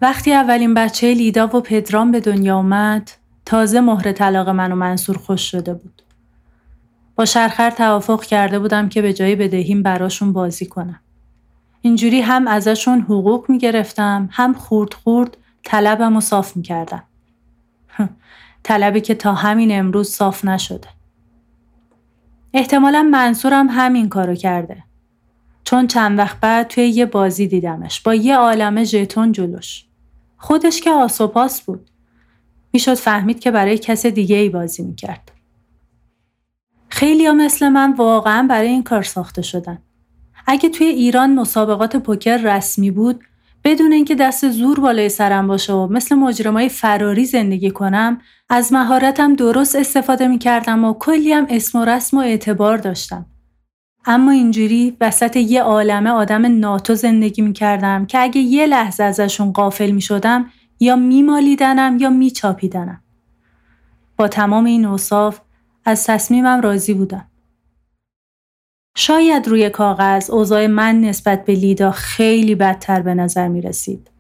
وقتی 0.03 0.33
اولین 0.33 0.75
بچه 0.75 1.15
لیدا 1.15 1.47
و 1.47 1.61
پدرام 1.61 2.11
به 2.11 2.21
دنیا 2.21 2.57
اومد 2.57 3.11
تازه 3.45 3.81
مهر 3.81 4.13
طلاق 4.13 4.49
من 4.49 4.73
و 4.73 4.77
منصور 4.77 5.19
خوش 5.19 5.51
شده 5.51 5.75
بود. 5.75 6.03
با 7.17 7.25
شرخر 7.25 7.71
توافق 7.71 8.25
کرده 8.25 8.59
بودم 8.59 8.89
که 8.89 9.03
به 9.03 9.13
جای 9.13 9.37
بدهیم 9.37 9.83
براشون 9.83 10.33
بازی 10.33 10.67
کنم. 10.67 11.01
اینجوری 11.83 12.21
هم 12.21 12.49
ازشون 12.49 13.01
حقوق 13.01 13.51
می‌گرفتم 13.51 14.29
هم 14.33 14.53
خورد 14.53 14.95
خورد 14.95 15.37
طلبم 15.65 16.17
و 16.17 16.21
صاف 16.21 16.57
می‌کردم. 16.57 17.03
طلبی 18.63 19.01
که 19.01 19.15
تا 19.15 19.35
همین 19.35 19.79
امروز 19.79 20.09
صاف 20.09 20.45
نشده. 20.45 20.89
احتمالا 22.55 23.03
منصورم 23.03 23.69
همین 23.71 24.09
کارو 24.09 24.35
کرده. 24.35 24.85
چون 25.65 25.87
چند 25.87 26.19
وقت 26.19 26.41
بعد 26.41 26.69
توی 26.69 26.89
یه 26.89 27.07
بازی 27.07 27.47
دیدمش 27.47 28.01
با 28.01 28.15
یه 28.15 28.37
عالمه 28.37 28.85
ژتون 28.85 29.33
جلوش. 29.33 29.85
خودش 30.43 30.81
که 30.81 30.91
آسوپاس 30.91 31.63
بود. 31.63 31.91
می‌شد 32.73 32.95
فهمید 32.95 33.41
که 33.41 33.51
برای 33.51 33.79
کس 33.79 34.07
دیگه 34.07 34.37
ای 34.37 34.49
بازی 34.49 34.83
می‌کرد. 34.83 35.33
خیلی 36.89 37.27
ها 37.27 37.33
مثل 37.33 37.69
من 37.69 37.93
واقعا 37.93 38.47
برای 38.51 38.69
این 38.69 38.83
کار 38.83 39.03
ساخته 39.03 39.43
شدن. 39.43 39.79
اگه 40.47 40.69
توی 40.69 40.87
ایران 40.87 41.35
مسابقات 41.35 41.97
پوکر 41.97 42.37
رسمی 42.37 42.91
بود 42.91 43.25
بدون 43.65 43.93
اینکه 43.93 44.15
دست 44.15 44.51
زور 44.51 44.81
بالای 44.81 45.09
سرم 45.09 45.47
باشه 45.47 45.73
و 45.73 45.87
مثل 45.87 46.15
مجرمای 46.15 46.69
فراری 46.69 47.25
زندگی 47.25 47.71
کنم 47.71 48.21
از 48.49 48.73
مهارتم 48.73 49.35
درست 49.35 49.77
استفاده 49.77 50.29
می‌کردم 50.29 50.85
و 50.85 50.93
کلی 50.93 51.33
هم 51.33 51.47
اسم 51.51 51.79
و 51.79 51.85
رسم 51.85 52.17
و 52.17 52.21
اعتبار 52.21 52.77
داشتم. 52.77 53.27
اما 54.05 54.31
اینجوری 54.31 54.97
وسط 55.01 55.37
یه 55.37 55.63
عالمه 55.63 56.11
آدم 56.11 56.59
ناتو 56.59 56.95
زندگی 56.95 57.43
می‌کردم 57.43 58.07
که 58.07 58.19
اگه 58.19 58.41
یه 58.41 58.67
لحظه 58.67 59.03
ازشون 59.03 59.53
قافل 59.53 59.91
می‌شدم 59.91 60.51
یا 60.81 60.97
میمالیدنم 60.97 61.97
یا 62.01 62.11
میچاپیدنم. 62.11 63.03
با 64.17 64.29
تمام 64.29 64.65
این 64.65 64.85
اوصاف 64.85 65.41
از 65.85 66.07
تصمیمم 66.07 66.61
راضی 66.61 66.95
بودم. 66.95 67.27
شاید 68.97 69.49
روی 69.49 69.71
کاغذ 69.71 70.31
اوضاع 70.31 70.67
من 70.67 71.01
نسبت 71.01 71.45
به 71.45 71.55
لیدا 71.55 71.91
خیلی 71.91 72.55
بدتر 72.55 73.03
به 73.03 73.15
نظر 73.15 73.49
می 73.49 73.61
رسید. 73.61 74.11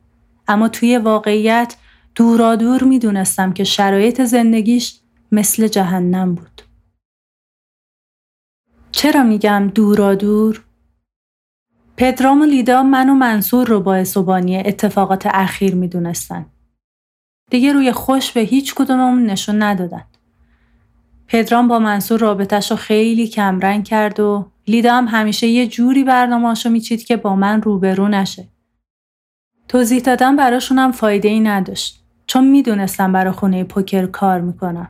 اما 0.49 0.69
توی 0.69 0.99
واقعیت 0.99 1.77
دورا 2.15 2.57
دور 2.57 2.85
می‌دونستم 2.85 3.53
که 3.53 3.65
شرایط 3.65 4.23
زندگیش 4.23 5.01
مثل 5.33 5.69
جهنم 5.69 6.35
بود. 6.35 6.63
چرا 8.93 9.23
میگم 9.23 9.71
دورا 9.75 10.15
دور؟ 10.15 10.65
پدرام 11.97 12.43
و 12.43 12.45
لیدا 12.45 12.83
من 12.83 13.09
و 13.09 13.15
منصور 13.15 13.67
رو 13.67 13.81
باعث 13.81 14.17
و 14.17 14.23
بانی 14.23 14.59
اتفاقات 14.59 15.27
اخیر 15.27 15.75
می‌دونستن. 15.75 16.47
دیگه 17.51 17.73
روی 17.73 17.93
خوش 17.93 18.33
به 18.33 18.41
هیچ 18.41 18.75
کدوممون 18.75 19.27
نشون 19.27 19.63
ندادن. 19.63 20.05
پدرام 21.29 21.69
با 21.69 21.79
منصور 21.79 22.21
رابطش 22.21 22.71
رو 22.71 22.77
خیلی 22.77 23.29
کمرنگ 23.29 23.85
کرد 23.85 24.21
و 24.21 24.51
لیدا 24.67 24.95
هم 24.95 25.09
همیشه 25.09 25.47
یه 25.47 25.67
جوری 25.67 26.05
برنامه‌اشو 26.05 26.71
میچید 26.71 27.05
که 27.05 27.17
با 27.17 27.37
من 27.37 27.63
روبرو 27.63 28.09
نشه. 28.09 28.49
توضیح 29.69 30.01
دادن 30.03 30.37
براشونم 30.37 30.93
فایده 30.93 31.29
ای 31.29 31.41
نداشت 31.41 32.05
چون 32.27 32.49
می‌دونستم 32.49 33.13
برا 33.13 33.33
خونه 33.33 33.65
پوکر 33.65 34.07
کار 34.07 34.41
می‌کنم. 34.41 34.89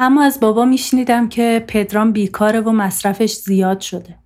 اما 0.00 0.22
از 0.22 0.40
بابا 0.40 0.64
میشنیدم 0.64 1.28
که 1.28 1.64
پدرام 1.68 2.12
بیکاره 2.12 2.60
و 2.60 2.72
مصرفش 2.72 3.32
زیاد 3.34 3.80
شده. 3.80 4.16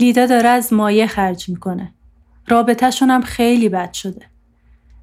لیدا 0.00 0.26
داره 0.26 0.48
از 0.48 0.72
مایه 0.72 1.06
خرج 1.06 1.48
می‌کنه. 1.48 1.94
رابطهشون 2.48 3.10
هم 3.10 3.22
خیلی 3.22 3.68
بد 3.68 3.92
شده. 3.92 4.26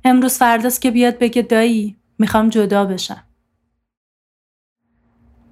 امروز 0.03 0.37
فرداست 0.37 0.81
که 0.81 0.91
بیاد 0.91 1.19
بگه 1.19 1.41
دایی 1.41 1.97
می‌خوام 2.19 2.49
جدا 2.49 2.85
بشم. 2.85 3.23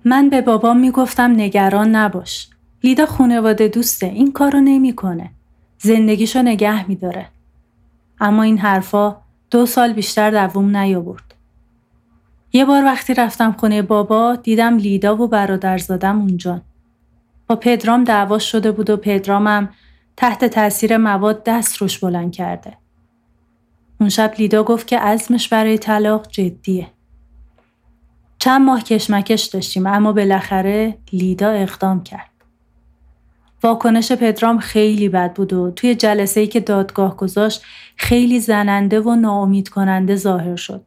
من 0.05 0.29
به 0.29 0.41
بابام 0.41 0.79
می‌گفتم 0.79 1.31
نگران 1.31 1.95
نباش. 1.95 2.49
لیدا 2.83 3.05
خونواده 3.05 3.67
دوسته 3.67 4.05
این 4.05 4.31
کارو 4.31 4.59
نمی‌کنه. 4.59 5.31
زندگیشو 5.77 6.41
نگه 6.41 6.87
میداره. 6.87 7.27
اما 8.19 8.43
این 8.43 8.57
حرفا 8.57 9.17
دو 9.51 9.65
سال 9.65 9.93
بیشتر 9.93 10.31
دووم 10.31 10.77
نیاورد. 10.77 11.34
یه 12.55 12.65
بار 12.65 12.85
وقتی 12.85 13.13
رفتم 13.13 13.51
خونه 13.51 13.81
بابا 13.81 14.35
دیدم 14.35 14.77
لیدا 14.77 15.15
و 15.15 15.27
برادرزادم 15.27 16.19
اونجا. 16.19 16.61
با 17.47 17.55
پدرام 17.55 18.03
دعوا 18.03 18.39
شده 18.39 18.71
بود 18.71 18.89
و 18.89 18.97
پدرامم 18.97 19.69
تحت 20.17 20.45
تاثیر 20.45 20.97
مواد 20.97 21.43
دست 21.43 21.77
روش 21.77 21.99
بلند 21.99 22.31
کرده. 22.31 22.77
اون 23.99 24.09
شب 24.09 24.33
لیدا 24.37 24.63
گفت 24.63 24.87
که 24.87 24.99
عزمش 24.99 25.49
برای 25.49 25.77
طلاق 25.77 26.27
جدیه. 26.27 26.87
چند 28.39 28.61
ماه 28.61 28.83
کشمکش 28.83 29.43
داشتیم 29.43 29.87
اما 29.87 30.13
بالاخره 30.13 30.97
لیدا 31.13 31.49
اقدام 31.49 32.03
کرد. 32.03 32.31
واکنش 33.63 34.11
پدرام 34.11 34.59
خیلی 34.59 35.09
بد 35.09 35.33
بود 35.33 35.53
و 35.53 35.71
توی 35.71 35.95
جلسه 35.95 36.39
ای 36.39 36.47
که 36.47 36.59
دادگاه 36.59 37.17
گذاشت 37.17 37.61
خیلی 37.95 38.39
زننده 38.39 39.01
و 39.01 39.15
ناامید 39.15 39.69
کننده 39.69 40.15
ظاهر 40.15 40.55
شد. 40.55 40.85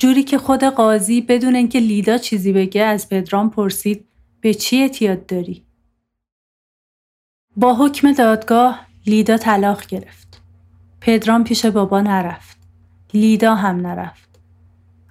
جوری 0.00 0.22
که 0.22 0.38
خود 0.38 0.64
قاضی 0.64 1.20
بدون 1.20 1.54
اینکه 1.54 1.80
لیدا 1.80 2.18
چیزی 2.18 2.52
بگه 2.52 2.82
از 2.82 3.08
پدرام 3.08 3.50
پرسید 3.50 4.04
به 4.40 4.54
چی 4.54 4.80
اعتیاد 4.82 5.26
داری؟ 5.26 5.64
با 7.56 7.74
حکم 7.74 8.12
دادگاه 8.12 8.86
لیدا 9.06 9.36
طلاق 9.36 9.86
گرفت. 9.86 10.42
پدرام 11.00 11.44
پیش 11.44 11.66
بابا 11.66 12.00
نرفت. 12.00 12.58
لیدا 13.14 13.54
هم 13.54 13.86
نرفت. 13.86 14.28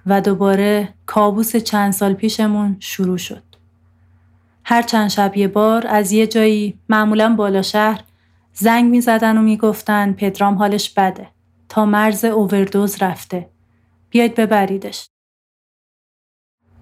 و 0.06 0.20
دوباره 0.20 0.94
کابوس 1.06 1.56
چند 1.56 1.92
سال 1.92 2.14
پیشمون 2.14 2.76
شروع 2.80 3.18
شد. 3.18 3.42
هر 4.64 4.82
چند 4.82 5.10
شب 5.10 5.36
یه 5.36 5.48
بار 5.48 5.86
از 5.86 6.12
یه 6.12 6.26
جایی 6.26 6.78
معمولا 6.88 7.34
بالا 7.34 7.62
شهر 7.62 8.04
زنگ 8.52 8.90
می 8.90 9.00
زدن 9.00 9.38
و 9.38 9.42
می 9.42 9.56
گفتن 9.56 10.12
پدرام 10.12 10.54
حالش 10.54 10.90
بده 10.90 11.28
تا 11.68 11.86
مرز 11.86 12.24
اووردوز 12.24 13.02
رفته. 13.02 13.48
بیاید 14.10 14.34
ببریدش. 14.34 15.08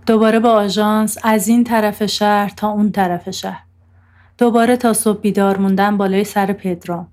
دوباره 0.06 0.38
با 0.38 0.52
آژانس 0.52 1.18
از 1.22 1.48
این 1.48 1.64
طرف 1.64 2.06
شهر 2.06 2.48
تا 2.48 2.68
اون 2.68 2.92
طرف 2.92 3.30
شهر. 3.30 3.64
دوباره 4.38 4.76
تا 4.76 4.92
صبح 4.92 5.20
بیدار 5.20 5.56
موندن 5.56 5.96
بالای 5.96 6.24
سر 6.24 6.52
پدرام. 6.52 7.12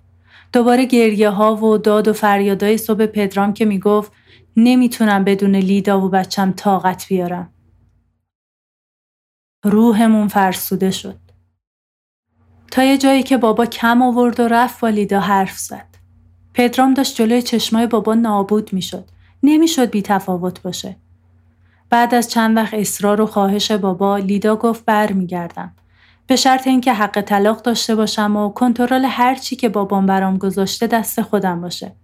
دوباره 0.54 0.86
گریه 0.86 1.30
ها 1.30 1.56
و 1.56 1.78
داد 1.78 2.08
و 2.08 2.14
فریادای 2.14 2.78
صبح 2.78 3.06
پدرام 3.06 3.54
که 3.54 3.66
می‌گفت 3.66 4.12
نمی‌تونم 4.58 5.24
بدون 5.24 5.56
لیدا 5.56 6.02
و 6.02 6.10
بچم 6.10 6.52
طاقت 6.52 7.08
بیارم. 7.08 7.54
روحمون 9.64 10.28
فرسوده 10.28 10.92
شد. 10.92 11.20
تا 12.72 12.84
یه 12.84 12.98
جایی 12.98 13.24
که 13.24 13.38
بابا 13.38 13.66
کم 13.66 14.02
آورد 14.02 14.40
و 14.40 14.48
رفت 14.48 14.82
با 14.82 14.90
لیدا 14.90 15.20
حرف 15.20 15.58
زد. 15.58 15.96
پدرام 16.54 16.94
داشت 16.94 17.16
جلوی 17.16 17.42
چشمای 17.42 17.88
بابا 17.88 18.14
نابود 18.14 18.74
می‌شد. 18.74 19.10
نمی‌شد 19.46 19.90
بی 19.90 20.02
تفاوت 20.02 20.62
باشه. 20.62 20.96
بعد 21.90 22.16
از 22.16 22.30
چند 22.30 22.58
وقت 22.58 22.74
اصرار 22.74 23.22
و 23.22 23.26
خواهش 23.26 23.72
بابا 23.72 24.18
لیدا 24.18 24.56
گفت 24.56 24.86
برمیگردم. 24.86 25.74
به 26.28 26.36
شرط 26.36 26.68
اینکه 26.68 26.94
حق 26.94 27.22
طلاق 27.22 27.62
داشته 27.62 27.96
باشم 27.96 28.36
و 28.36 28.50
کنترل 28.50 29.06
هر 29.06 29.36
چی 29.36 29.56
که 29.56 29.70
بابام 29.70 30.06
برام 30.06 30.38
گذاشته 30.38 30.88
دست 30.88 31.22
خودم 31.22 31.62
باشه. 31.62 31.96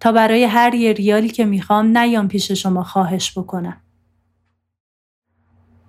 تا 0.00 0.12
برای 0.12 0.44
هر 0.44 0.74
یه 0.74 0.92
ریالی 0.92 1.28
که 1.28 1.44
می‌خوام 1.44 1.98
نیام 1.98 2.28
پیش 2.28 2.52
شما 2.52 2.82
خواهش 2.82 3.38
بکنم. 3.38 3.76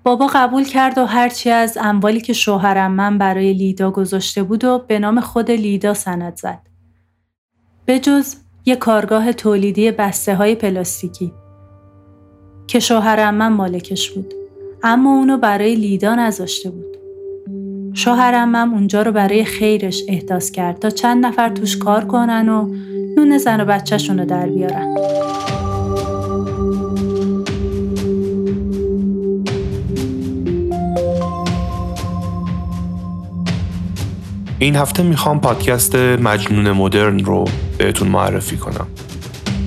بابا 0.03 0.27
قبول 0.27 0.63
کرد 0.63 0.97
و 0.97 1.05
هرچی 1.05 1.49
از 1.49 1.77
اموالی 1.81 2.21
که 2.21 2.33
شوهرم 2.33 2.91
من 2.91 3.17
برای 3.17 3.53
لیدا 3.53 3.91
گذاشته 3.91 4.43
بود 4.43 4.63
و 4.63 4.79
به 4.87 4.99
نام 4.99 5.21
خود 5.21 5.51
لیدا 5.51 5.93
سند 5.93 6.35
زد. 6.35 6.59
به 7.85 7.99
جز 7.99 8.35
یه 8.65 8.75
کارگاه 8.75 9.33
تولیدی 9.33 9.91
بسته 9.91 10.35
های 10.35 10.55
پلاستیکی 10.55 11.33
که 12.67 12.79
شوهرم 12.79 13.35
من 13.35 13.53
مالکش 13.53 14.11
بود 14.11 14.33
اما 14.83 15.17
اونو 15.17 15.37
برای 15.37 15.75
لیدا 15.75 16.15
نذاشته 16.15 16.69
بود. 16.69 16.97
شوهرم 17.93 18.49
من 18.49 18.69
اونجا 18.69 19.01
رو 19.01 19.11
برای 19.11 19.45
خیرش 19.45 20.03
احداث 20.07 20.51
کرد 20.51 20.79
تا 20.79 20.89
چند 20.89 21.25
نفر 21.25 21.49
توش 21.49 21.77
کار 21.77 22.05
کنن 22.05 22.49
و 22.49 22.75
نون 23.17 23.37
زن 23.37 23.61
و 23.61 23.65
بچهشون 23.65 24.19
رو 24.19 24.25
در 24.25 24.47
بیارن. 24.47 24.95
این 34.59 34.75
هفته 34.75 35.03
می‌خوام 35.03 35.41
پادکست 35.41 35.95
مجنون 35.95 36.71
مدرن 36.71 37.19
رو 37.19 37.45
بهتون 37.77 38.07
معرفی 38.07 38.57
کنم. 38.57 38.87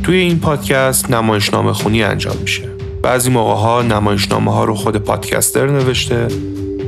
توی 0.03 0.17
این 0.17 0.39
پادکست 0.39 1.11
نمایشنامه 1.11 1.73
خونی 1.73 2.03
انجام 2.03 2.37
میشه. 2.41 2.63
بعضی 3.03 3.31
موقع 3.31 3.55
ها 3.55 3.83
نمایشنامه 3.83 4.53
ها 4.53 4.65
رو 4.65 4.75
خود 4.75 4.97
پادکستر 4.97 5.67
نوشته، 5.67 6.29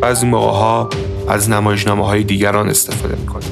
بعضی 0.01 0.27
موقع 0.27 0.51
ها 0.51 0.89
از 1.29 1.51
نمایشنامه 1.51 2.07
های 2.07 2.23
دیگران 2.23 2.69
استفاده 2.69 3.17
می‌کنه. 3.21 3.45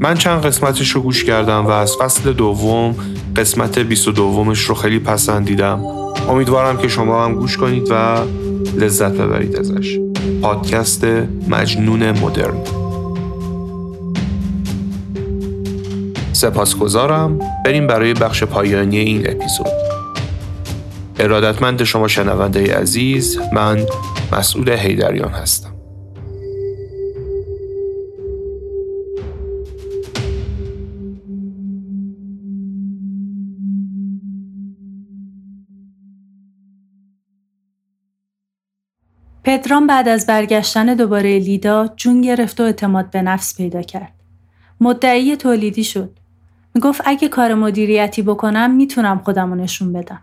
من 0.00 0.14
چند 0.14 0.46
قسمتش 0.46 0.90
رو 0.90 1.00
گوش 1.00 1.24
کردم 1.24 1.66
و 1.66 1.70
از 1.70 1.96
فصل 1.96 2.32
دوم 2.32 2.96
قسمت 3.36 3.78
22 3.78 4.54
رو 4.66 4.74
خیلی 4.74 4.98
پسندیدم. 4.98 5.84
امیدوارم 6.28 6.78
که 6.78 6.88
شما 6.88 7.24
هم 7.24 7.34
گوش 7.34 7.56
کنید 7.56 7.88
و 7.90 8.18
لذت 8.78 9.12
ببرید 9.12 9.56
ازش. 9.56 9.98
پادکست 10.42 11.04
مجنون 11.48 12.10
مدرن 12.10 12.61
سپاسگزارم 16.42 17.38
بریم 17.64 17.86
برای 17.86 18.14
بخش 18.14 18.44
پایانی 18.44 18.96
این 18.96 19.30
اپیزود 19.30 19.66
ارادتمند 21.18 21.84
شما 21.84 22.08
شنونده 22.08 22.76
عزیز 22.76 23.38
من 23.52 23.86
مسئول 24.32 24.70
هیدریان 24.70 25.30
هستم 25.30 25.74
پدرام 39.44 39.86
بعد 39.86 40.08
از 40.08 40.26
برگشتن 40.26 40.94
دوباره 40.94 41.38
لیدا 41.38 41.88
جون 41.96 42.20
گرفت 42.20 42.60
و 42.60 42.62
اعتماد 42.62 43.10
به 43.10 43.22
نفس 43.22 43.56
پیدا 43.56 43.82
کرد. 43.82 44.14
مدعی 44.80 45.36
تولیدی 45.36 45.84
شد. 45.84 46.21
می‌گفت 46.74 47.02
اگه 47.04 47.28
کار 47.28 47.54
مدیریتی 47.54 48.22
بکنم 48.22 48.70
می‌تونم 48.70 49.18
خودم 49.18 49.50
رو 49.50 49.54
نشون 49.54 49.92
بدم. 49.92 50.22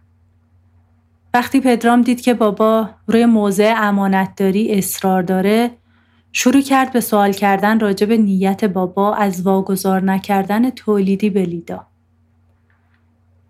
وقتی 1.34 1.62
پدرام 1.62 2.02
دید 2.02 2.22
که 2.22 2.34
بابا 2.34 2.90
روی 3.08 3.26
موضع 3.26 3.74
امانتداری 3.78 4.72
اصرار 4.72 5.24
داره 5.24 5.72
شروع 6.32 6.62
کرد 6.62 6.94
به 6.94 7.00
سوال 7.00 7.32
کردن 7.32 7.80
راجع 7.80 8.08
نیت 8.08 8.66
بابا 8.66 9.16
از 9.16 9.42
واگذار 9.42 10.04
نکردن 10.04 10.70
تولیدی 10.70 11.30
به 11.30 11.46
لیدا. 11.46 11.86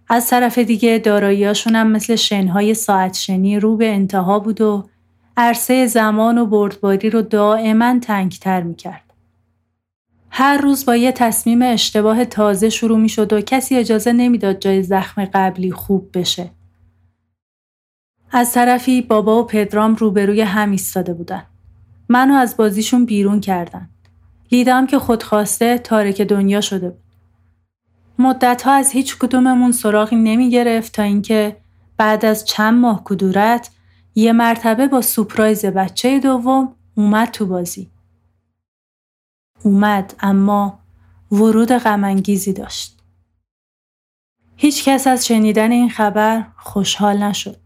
از 0.10 0.30
طرف 0.30 0.58
دیگه 0.58 0.98
داراییاشون 0.98 1.76
هم 1.76 1.92
مثل 1.92 2.16
شنهای 2.16 2.74
ساعت 2.74 3.14
شنی 3.14 3.60
رو 3.60 3.78
به 3.78 3.94
انتها 3.94 4.40
بود 4.40 4.62
و 4.62 4.90
عرصه 5.38 5.88
زمان 5.88 6.38
و 6.38 6.46
بردباری 6.46 7.10
رو 7.10 7.22
دائما 7.22 8.00
تنگتر 8.00 8.64
می‌کرد. 8.64 9.09
هر 10.32 10.58
روز 10.58 10.86
با 10.86 10.96
یه 10.96 11.12
تصمیم 11.12 11.62
اشتباه 11.62 12.26
تازه 12.26 12.70
شروع 12.70 13.00
می 13.00 13.10
شد 13.10 13.34
و 13.34 13.42
کسی 13.42 13.76
اجازه 13.76 14.14
نمی‌داد 14.14 14.60
جای 14.60 14.84
زخم 14.84 15.26
قبلی 15.26 15.72
خوب 15.72 16.10
بشه. 16.14 16.52
از 18.32 18.54
طرفی 18.54 19.02
بابا 19.02 19.44
و 19.44 19.46
پدرام 19.46 19.96
روبروی 19.96 20.42
هم 20.42 20.72
ایستاده 20.72 21.14
بودن. 21.14 21.44
منو 22.10 22.34
از 22.34 22.58
بازیشون 22.58 23.06
بیرون 23.06 23.40
کردن. 23.40 23.90
لیدم 24.52 24.88
که 24.88 25.00
خودخواسته 25.00 25.78
تارک 25.78 26.22
دنیا 26.22 26.62
شده 26.62 26.90
بود. 26.90 27.04
مدتها 28.20 28.74
از 28.74 28.92
هیچ 28.92 29.18
کدوممون 29.18 29.72
سراغی 29.72 30.16
نمی 30.16 30.50
گرفت 30.50 30.94
تا 30.94 31.04
اینکه 31.04 31.58
بعد 31.98 32.26
از 32.26 32.46
چند 32.46 32.80
ماه 32.80 33.02
کدورت 33.04 33.72
یه 34.16 34.32
مرتبه 34.32 34.88
با 34.88 35.02
سپرایز 35.02 35.66
بچه 35.66 36.20
دوم 36.20 36.76
اومد 36.96 37.28
تو 37.32 37.46
بازی. 37.46 37.90
اومد 39.64 40.16
اما 40.20 40.80
ورود 41.32 41.72
غمانگیزی 41.72 42.54
داشت. 42.54 43.00
هیچ 44.56 44.86
کس 44.86 45.08
از 45.08 45.28
شنیدن 45.28 45.72
این 45.72 45.90
خبر 45.90 46.46
خوشحال 46.58 47.24
نشد. 47.24 47.60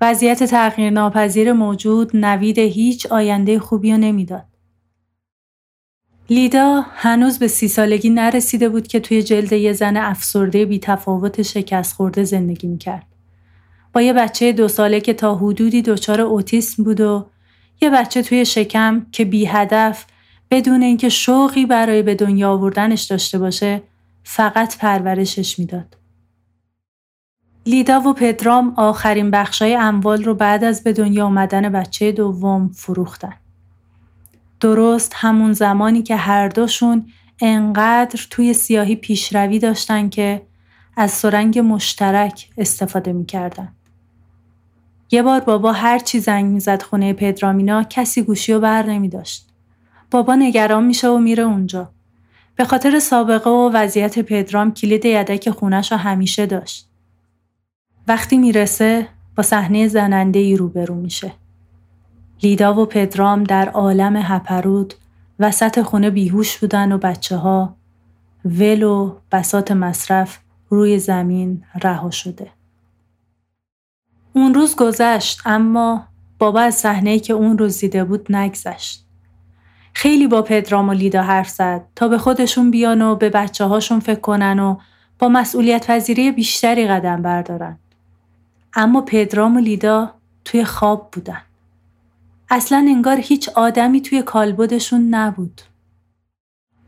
وضعیت 0.00 0.44
تغییر 0.44 0.90
ناپذیر 0.90 1.52
موجود 1.52 2.16
نوید 2.16 2.58
هیچ 2.58 3.06
آینده 3.06 3.58
خوبی 3.58 3.92
رو 3.92 3.98
نمی‌داد. 3.98 4.44
لیدا 6.30 6.80
هنوز 6.80 7.38
به 7.38 7.48
سی 7.48 7.68
سالگی 7.68 8.10
نرسیده 8.10 8.68
بود 8.68 8.86
که 8.86 9.00
توی 9.00 9.22
جلد 9.22 9.52
یه 9.52 9.72
زن 9.72 9.96
افسرده 9.96 10.64
بی 10.64 10.78
تفاوت 10.78 11.42
شکست 11.42 11.94
خورده 11.94 12.24
زندگی 12.24 12.68
می‌کرد. 12.68 13.06
با 13.92 14.02
یه 14.02 14.12
بچه 14.12 14.52
دو 14.52 14.68
ساله 14.68 15.00
که 15.00 15.14
تا 15.14 15.34
حدودی 15.34 15.82
دچار 15.82 16.20
اوتیسم 16.20 16.84
بود 16.84 17.00
و 17.00 17.26
یه 17.80 17.90
بچه 17.90 18.22
توی 18.22 18.44
شکم 18.44 19.06
که 19.12 19.24
بی 19.24 19.46
هدف 19.46 20.06
بدون 20.52 20.82
اینکه 20.82 21.08
شوقی 21.08 21.66
برای 21.66 22.02
به 22.02 22.14
دنیا 22.14 22.52
آوردنش 22.52 23.02
داشته 23.02 23.38
باشه 23.38 23.82
فقط 24.24 24.78
پرورشش 24.78 25.58
می‌داد. 25.58 25.96
لیدا 27.66 28.00
و 28.00 28.12
پدرام 28.12 28.74
آخرین 28.76 29.30
بخشای 29.30 29.74
اموال 29.74 30.24
رو 30.24 30.34
بعد 30.34 30.64
از 30.64 30.84
به 30.84 30.92
دنیا 30.92 31.26
آمدن 31.26 31.68
بچه 31.68 32.12
دوم 32.12 32.68
فروختن. 32.68 33.34
درست 34.60 35.12
همون 35.16 35.52
زمانی 35.52 36.02
که 36.02 36.16
هر 36.16 36.48
دوشون 36.48 37.06
انقدر 37.40 38.26
توی 38.30 38.54
سیاهی 38.54 38.96
پیشروی 38.96 39.58
داشتن 39.58 40.08
که 40.08 40.42
از 40.96 41.10
سرنگ 41.10 41.58
مشترک 41.58 42.50
استفاده 42.58 43.12
می‌کردن. 43.12 43.68
یه 45.10 45.22
بار 45.22 45.40
بابا 45.40 45.72
هر 45.72 45.98
چی 45.98 46.20
زنگ 46.20 46.44
می‌زد 46.44 46.82
خونه 46.82 47.12
پدرامینا 47.12 47.84
کسی 47.84 48.22
گوشی 48.22 48.52
رو 48.52 48.60
بر 48.60 48.86
نمی 48.86 49.08
داشت. 49.08 49.51
بابا 50.12 50.34
نگران 50.34 50.84
میشه 50.84 51.08
و 51.08 51.18
میره 51.18 51.42
اونجا. 51.42 51.90
به 52.56 52.64
خاطر 52.64 52.98
سابقه 52.98 53.50
و 53.50 53.70
وضعیت 53.74 54.18
پدرام 54.18 54.74
کلید 54.74 55.04
یدک 55.04 55.50
خونش 55.50 55.92
رو 55.92 55.98
همیشه 55.98 56.46
داشت. 56.46 56.88
وقتی 58.08 58.38
می‌رسه 58.38 59.08
با 59.36 59.42
صحنه 59.42 59.88
زننده 59.88 60.38
ای 60.38 60.56
روبرو 60.56 60.94
میشه. 60.94 61.32
لیدا 62.42 62.74
و 62.74 62.86
پدرام 62.86 63.44
در 63.44 63.68
عالم 63.68 64.16
هپرود 64.16 64.94
وسط 65.38 65.82
خونه 65.82 66.10
بیهوش 66.10 66.58
بودن 66.58 66.92
و 66.92 66.98
بچه 66.98 67.36
ها 67.36 67.76
ول 68.44 68.82
و 68.82 69.16
بسات 69.32 69.72
مصرف 69.72 70.38
روی 70.68 70.98
زمین 70.98 71.64
رها 71.82 72.10
شده. 72.10 72.50
اون 74.32 74.54
روز 74.54 74.76
گذشت 74.76 75.40
اما 75.44 76.04
بابا 76.38 76.60
از 76.60 76.74
صحنه‌ای 76.74 77.20
که 77.20 77.32
اون 77.32 77.58
روز 77.58 77.78
دیده 77.78 78.04
بود 78.04 78.36
نگذشت. 78.36 79.06
خیلی 79.94 80.26
با 80.26 80.42
پدرام 80.42 80.88
و 80.88 80.92
لیدا 80.92 81.22
حرف 81.22 81.48
زد 81.48 81.84
تا 81.96 82.08
به 82.08 82.18
خودشون 82.18 82.70
بیان 82.70 83.02
و 83.02 83.16
به 83.16 83.30
بچه 83.30 83.64
هاشون 83.64 84.00
فکر 84.00 84.20
کنن 84.20 84.58
و 84.58 84.76
با 85.18 85.28
مسئولیت 85.28 85.86
پذیری 85.86 86.32
بیشتری 86.32 86.86
قدم 86.86 87.22
بردارن. 87.22 87.78
اما 88.74 89.00
پدرام 89.00 89.56
و 89.56 89.60
لیدا 89.60 90.14
توی 90.44 90.64
خواب 90.64 91.10
بودن. 91.12 91.42
اصلا 92.50 92.78
انگار 92.88 93.16
هیچ 93.16 93.48
آدمی 93.48 94.00
توی 94.00 94.22
کالبدشون 94.22 95.14
نبود. 95.14 95.60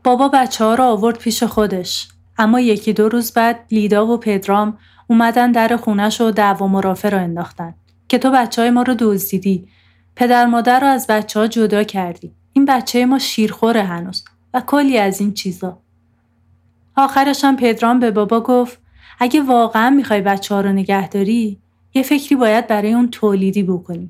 بابا 0.03 0.27
بچه 0.27 0.65
ها 0.65 0.75
را 0.75 0.87
آورد 0.87 1.17
پیش 1.17 1.43
خودش. 1.43 2.07
اما 2.37 2.59
یکی 2.59 2.93
دو 2.93 3.09
روز 3.09 3.33
بعد 3.33 3.59
لیدا 3.71 4.07
و 4.07 4.17
پدرام 4.17 4.77
اومدن 5.07 5.51
در 5.51 5.77
خونش 5.77 6.21
و 6.21 6.31
دعوا 6.31 6.67
مرافع 6.67 7.09
را 7.09 7.19
انداختن 7.19 7.75
که 8.07 8.17
تو 8.17 8.31
بچه 8.31 8.61
های 8.61 8.71
ما 8.71 8.81
رو 8.81 8.95
دزدیدی 8.99 9.67
پدر 10.15 10.45
مادر 10.45 10.79
رو 10.79 10.87
از 10.87 11.07
بچه 11.07 11.39
ها 11.39 11.47
جدا 11.47 11.83
کردی 11.83 12.35
این 12.57 12.65
بچه 12.65 13.05
ما 13.05 13.19
شیرخوره 13.19 13.83
هنوز 13.83 14.25
و 14.53 14.61
کلی 14.61 14.97
از 14.97 15.21
این 15.21 15.33
چیزا 15.33 15.81
آخرش 16.95 17.43
هم 17.43 17.55
پدرام 17.55 17.99
به 17.99 18.11
بابا 18.11 18.41
گفت 18.41 18.81
اگه 19.19 19.41
واقعا 19.41 19.89
می‌خوای 19.89 20.21
بچه 20.21 20.55
ها 20.55 20.61
رو 20.61 20.71
نگه 20.71 21.09
داری 21.09 21.59
یه 21.93 22.03
فکری 22.03 22.35
باید 22.35 22.67
برای 22.67 22.93
اون 22.93 23.09
تولیدی 23.09 23.63
بکنی 23.63 24.09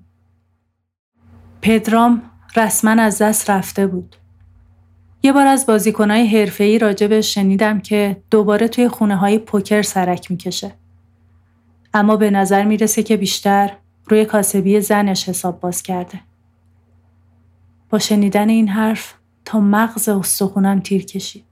پدرام 1.61 2.21
رسما 2.55 2.91
از 2.91 3.21
دست 3.21 3.49
رفته 3.49 3.87
بود 3.87 4.15
یه 5.23 5.33
بار 5.33 5.47
از 5.47 5.65
بازیکنهای 5.65 6.27
حرفه‌ای 6.27 6.79
راجبش 6.79 7.33
شنیدم 7.33 7.79
که 7.79 8.23
دوباره 8.31 8.67
توی 8.67 8.87
خونه 8.87 9.15
های 9.15 9.39
پوکر 9.39 9.81
سرک 9.81 10.31
می‌کشه. 10.31 10.71
اما 11.93 12.15
به 12.15 12.29
نظر 12.31 12.63
می‌رسه 12.63 13.03
که 13.03 13.17
بیشتر 13.17 13.71
روی 14.07 14.25
کاسبی 14.25 14.81
زنش 14.81 15.29
حساب 15.29 15.59
باز 15.59 15.83
کرده. 15.83 16.19
با 17.89 17.99
شنیدن 17.99 18.49
این 18.49 18.67
حرف 18.67 19.13
تا 19.45 19.59
مغز 19.59 20.09
استخونم 20.09 20.79
تیر 20.79 21.05
کشید. 21.05 21.45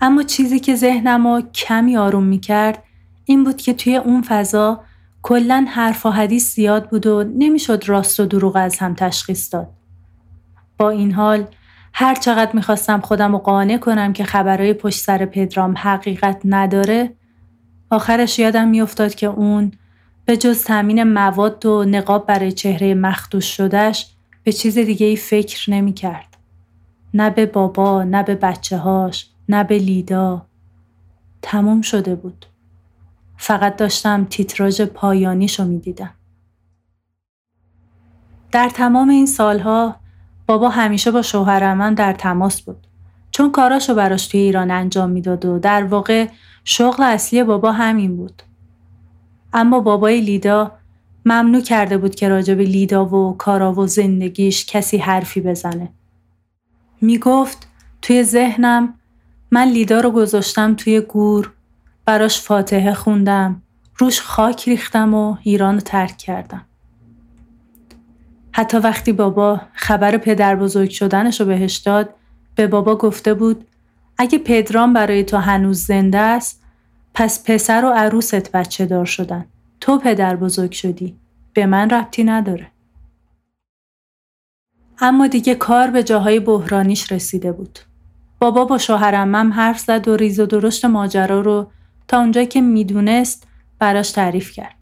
اما 0.00 0.22
چیزی 0.22 0.60
که 0.60 0.74
ذهنم 0.74 1.26
رو 1.26 1.42
کمی 1.54 1.96
آروم 1.96 2.24
می‌کرد 2.24 2.82
این 3.24 3.44
بود 3.44 3.56
که 3.56 3.74
توی 3.74 3.96
اون 3.96 4.22
فضا 4.22 4.80
کلا 5.22 5.66
حرف 5.68 6.06
و 6.06 6.10
حدیث 6.10 6.54
زیاد 6.54 6.90
بود 6.90 7.06
و 7.06 7.24
نمی‌شد 7.24 7.88
راست 7.88 8.20
و 8.20 8.26
دروغ 8.26 8.56
از 8.56 8.78
هم 8.78 8.94
تشخیص 8.94 9.54
داد. 9.54 9.68
با 10.78 10.90
این 10.90 11.12
حال 11.12 11.46
هر 11.92 12.14
چقدر 12.14 12.50
می‌خواستم 12.52 13.00
خودم 13.00 13.32
رو 13.32 13.38
قانع 13.38 13.76
کنم 13.76 14.12
که 14.12 14.24
خبرهای 14.24 14.74
پشت 14.74 15.00
سر 15.00 15.24
پدرام 15.24 15.74
حقیقت 15.76 16.40
نداره 16.44 17.14
آخرش 17.90 18.38
یادم 18.38 18.68
میافتاد 18.68 19.14
که 19.14 19.26
اون 19.26 19.72
به 20.24 20.36
جز 20.36 20.64
تامین 20.64 21.02
مواد 21.02 21.66
و 21.66 21.84
نقاب 21.84 22.26
برای 22.26 22.52
چهره 22.52 22.94
مخدوش 22.94 23.56
شدهش 23.56 24.16
به 24.42 24.52
چیز 24.52 24.78
دیگه 24.78 25.06
ای 25.06 25.16
فکر 25.16 25.70
نمی 25.70 25.92
کرد. 25.92 26.36
نه 27.14 27.30
به 27.30 27.46
بابا، 27.46 28.04
نه 28.04 28.22
به 28.22 28.34
بچه 28.34 28.78
هاش، 28.78 29.30
نه 29.48 29.64
به 29.64 29.78
لیدا. 29.78 30.46
تموم 31.42 31.80
شده 31.80 32.14
بود. 32.14 32.46
فقط 33.36 33.76
داشتم 33.76 34.24
تیتراژ 34.24 34.80
پایانیشو 34.80 35.64
می 35.64 35.78
دیدم. 35.78 36.14
در 38.52 38.68
تمام 38.68 39.08
این 39.08 39.26
سالها 39.26 39.96
بابا 40.46 40.68
همیشه 40.68 41.10
با 41.10 41.22
شوهر 41.22 41.74
من 41.74 41.94
در 41.94 42.12
تماس 42.12 42.62
بود. 42.62 42.86
چون 43.30 43.52
کاراشو 43.52 43.94
براش 43.94 44.26
توی 44.26 44.40
ایران 44.40 44.70
انجام 44.70 45.10
می‌داد 45.10 45.44
و 45.44 45.58
در 45.58 45.84
واقع 45.84 46.28
شغل 46.64 47.02
اصلی 47.02 47.44
بابا 47.44 47.72
همین 47.72 48.16
بود. 48.16 48.42
اما 49.52 49.80
بابای 49.80 50.20
لیدا 50.20 50.72
ممنوع 51.24 51.62
کرده 51.62 51.98
بود 51.98 52.14
که 52.14 52.28
راجب 52.28 52.60
لیدا 52.60 53.04
و 53.04 53.36
کارا 53.36 53.72
و 53.72 53.86
زندگیش 53.86 54.66
کسی 54.66 54.98
حرفی 54.98 55.40
بزنه. 55.40 55.88
می 57.00 57.18
گفت 57.18 57.68
توی 58.02 58.24
ذهنم 58.24 58.94
من 59.50 59.68
لیدا 59.68 60.00
رو 60.00 60.10
گذاشتم 60.10 60.74
توی 60.74 61.00
گور 61.00 61.52
براش 62.04 62.40
فاتحه 62.40 62.94
خوندم 62.94 63.62
روش 63.96 64.20
خاک 64.20 64.68
ریختم 64.68 65.14
و 65.14 65.36
ایران 65.42 65.74
رو 65.74 65.80
ترک 65.80 66.16
کردم. 66.16 66.66
حتی 68.52 68.76
وقتی 68.76 69.12
بابا 69.12 69.60
خبر 69.72 70.16
پدر 70.16 70.56
بزرگ 70.56 70.90
شدنش 70.90 71.40
رو 71.40 71.46
بهش 71.46 71.76
داد 71.76 72.14
به 72.54 72.66
بابا 72.66 72.96
گفته 72.96 73.34
بود 73.34 73.66
اگه 74.18 74.38
پدرام 74.38 74.92
برای 74.92 75.24
تو 75.24 75.36
هنوز 75.36 75.86
زنده 75.86 76.18
است 76.18 76.62
پس 77.14 77.44
پسر 77.44 77.84
و 77.84 77.88
عروست 77.88 78.52
بچه 78.52 78.86
دار 78.86 79.04
شدن 79.04 79.44
تو 79.80 79.98
پدر 79.98 80.36
بزرگ 80.36 80.72
شدی. 80.72 81.16
به 81.54 81.66
من 81.66 81.90
ربطی 81.90 82.24
نداره. 82.24 82.66
اما 84.98 85.26
دیگه 85.26 85.54
کار 85.54 85.90
به 85.90 86.02
جاهای 86.02 86.40
بحرانیش 86.40 87.12
رسیده 87.12 87.52
بود. 87.52 87.78
بابا 88.38 88.64
با 88.64 88.78
شوهرمم 88.78 89.52
حرف 89.52 89.78
زد 89.80 90.08
و 90.08 90.16
ریز 90.16 90.40
و 90.40 90.46
درشت 90.46 90.84
ماجرا 90.84 91.40
رو 91.40 91.70
تا 92.08 92.18
اونجایی 92.18 92.46
که 92.46 92.60
می‌دونست 92.60 93.48
براش 93.78 94.10
تعریف 94.10 94.52
کرد. 94.52 94.74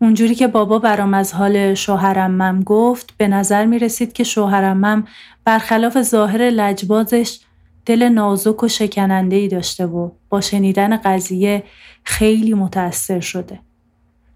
اونجوری 0.00 0.34
که 0.34 0.46
بابا 0.46 0.78
برام 0.78 1.14
از 1.14 1.32
حال 1.32 1.74
شوهرمم 1.74 2.62
گفت 2.62 3.16
به 3.16 3.28
نظر 3.28 3.66
می 3.66 3.78
رسید 3.78 4.12
که 4.12 4.24
شوهرمم 4.24 5.04
برخلاف 5.44 6.02
ظاهر 6.02 6.38
لجبازش 6.38 7.40
دل 7.86 8.08
نازک 8.08 8.62
و 8.62 8.68
شکننده 8.68 9.36
ای 9.36 9.48
داشته 9.48 9.86
و 9.86 10.10
با 10.28 10.40
شنیدن 10.40 10.96
قضیه 10.96 11.62
خیلی 12.04 12.54
متأثر 12.54 13.20
شده. 13.20 13.60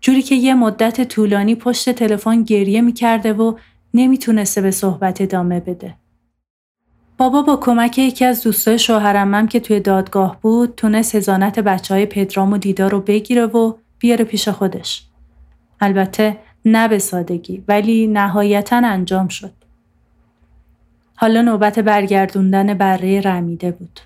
جوری 0.05 0.23
که 0.23 0.35
یه 0.35 0.55
مدت 0.55 1.09
طولانی 1.09 1.55
پشت 1.55 1.91
تلفن 1.91 2.43
گریه 2.43 2.81
می 2.81 2.93
کرده 2.93 3.33
و 3.33 3.57
نمی‌تونسته 3.95 4.61
به 4.61 4.71
صحبت 4.71 5.21
ادامه 5.21 5.61
بده. 5.61 5.95
بابا 7.19 7.43
با 7.43 7.57
کمک 7.57 7.99
یکی 7.99 8.25
از 8.25 8.43
دوستای 8.43 8.79
شوهرمم 8.79 9.49
که 9.49 9.61
توی 9.61 9.81
دادگاه 9.81 10.41
بود 10.41 10.75
تونست 10.77 11.15
هزانت 11.15 11.59
بچه 11.59 11.95
های 11.95 12.07
پدرام 12.07 12.53
و 12.53 12.59
دیدار 12.59 12.91
رو 12.91 13.01
بگیره 13.01 13.47
و 13.47 13.75
بیاره 13.99 14.25
پیش 14.25 14.49
خودش. 14.49 15.07
البته 15.81 16.39
نه 16.65 16.89
به 16.89 16.99
سادگی 16.99 17.65
ولی 17.69 18.07
نهایتا 18.07 18.77
انجام 18.77 19.29
شد. 19.29 19.53
حالا 21.17 21.43
نوبت 21.43 21.79
برگردوندن 21.79 22.75
بره 22.75 23.21
رمیده 23.21 23.71
بود. 23.71 24.01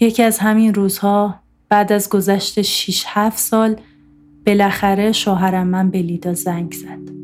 یکی 0.00 0.22
از 0.22 0.38
همین 0.38 0.74
روزها 0.74 1.40
بعد 1.68 1.92
از 1.92 2.08
گذشت 2.08 2.62
6 2.62 3.04
7 3.06 3.38
سال 3.38 3.76
بالاخره 4.46 5.12
شوهرم 5.12 5.66
من 5.66 5.90
به 5.90 6.02
لیدا 6.02 6.34
زنگ 6.34 6.72
زد. 6.72 7.23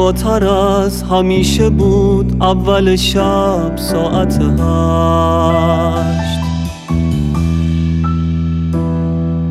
زیباتر 0.00 0.44
از 0.44 1.02
همیشه 1.02 1.70
بود 1.70 2.36
اول 2.40 2.96
شب 2.96 3.76
ساعت 3.76 4.38
هشت. 4.58 6.40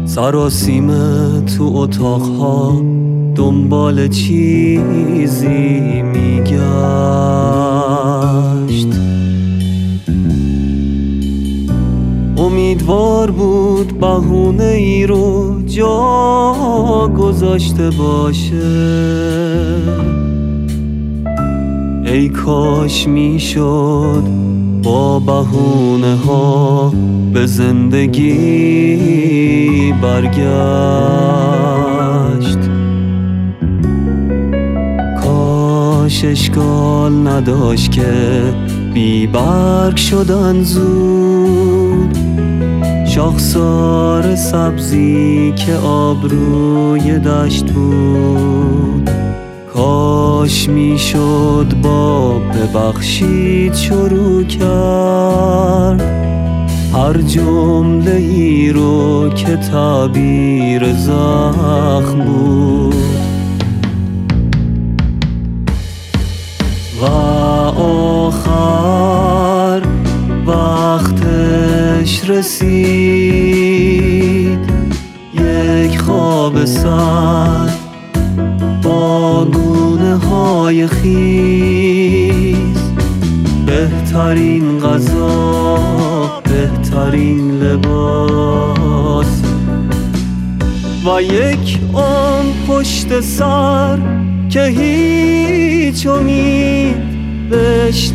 سراسیمه 0.05 1.41
تو 1.41 1.71
اتاقها 1.75 2.81
دنبال 3.35 4.07
چیزی 4.07 6.01
میگشت. 6.01 6.59
امیدوار 12.37 13.31
بود 13.31 13.99
بهونه 13.99 14.63
ای 14.63 15.05
رو 15.05 15.61
جا 15.65 17.11
گذاشته 17.17 17.89
باشه. 17.89 19.09
ای 22.11 22.29
کاش 22.29 23.07
می‌شد 23.07 24.23
با 24.83 25.19
بهونه 25.19 26.15
ها 26.15 26.93
به 27.33 27.45
زندگی 27.45 28.33
برگشت. 30.01 30.39
کاش 35.23 36.25
اشکال 36.25 37.27
نداشت 37.27 37.91
که 37.91 38.03
بی 38.93 39.27
برگ 39.27 39.95
شدن 39.95 40.61
زود. 40.61 42.17
شاخسار 43.07 44.35
سبزی 44.35 45.53
که 45.65 45.75
آبروی 45.75 47.19
دشت 47.19 47.71
بود. 47.71 49.28
کاش 50.49 50.69
می‌شد 50.69 51.73
با 51.81 52.39
ببخشید 52.39 53.73
شروع 53.73 54.43
کرد. 54.43 56.01
هر 56.93 57.21
جمله 57.21 58.15
ای 58.15 58.71
رو 58.71 59.29
که 59.29 59.55
تعبیر 59.55 60.93
زخم 60.93 62.19
بود. 62.25 62.95
و 67.01 67.05
آخر 68.25 69.81
وقتش 70.47 72.29
رسید. 72.29 73.79
یک 75.33 75.99
خواب 75.99 76.65
سر 76.65 77.69
با 78.83 79.43
های 80.15 80.87
خیز. 80.87 82.55
بهترین 83.65 84.79
غذا 84.79 85.79
بهترین 86.43 87.51
لباس. 87.51 89.41
و 91.05 91.21
یک 91.21 91.79
آن 91.93 92.45
پشت 92.67 93.19
سر 93.19 93.97
که 94.49 94.63
هیچ 94.63 96.07
امید 96.07 96.97
بهش 97.49 98.11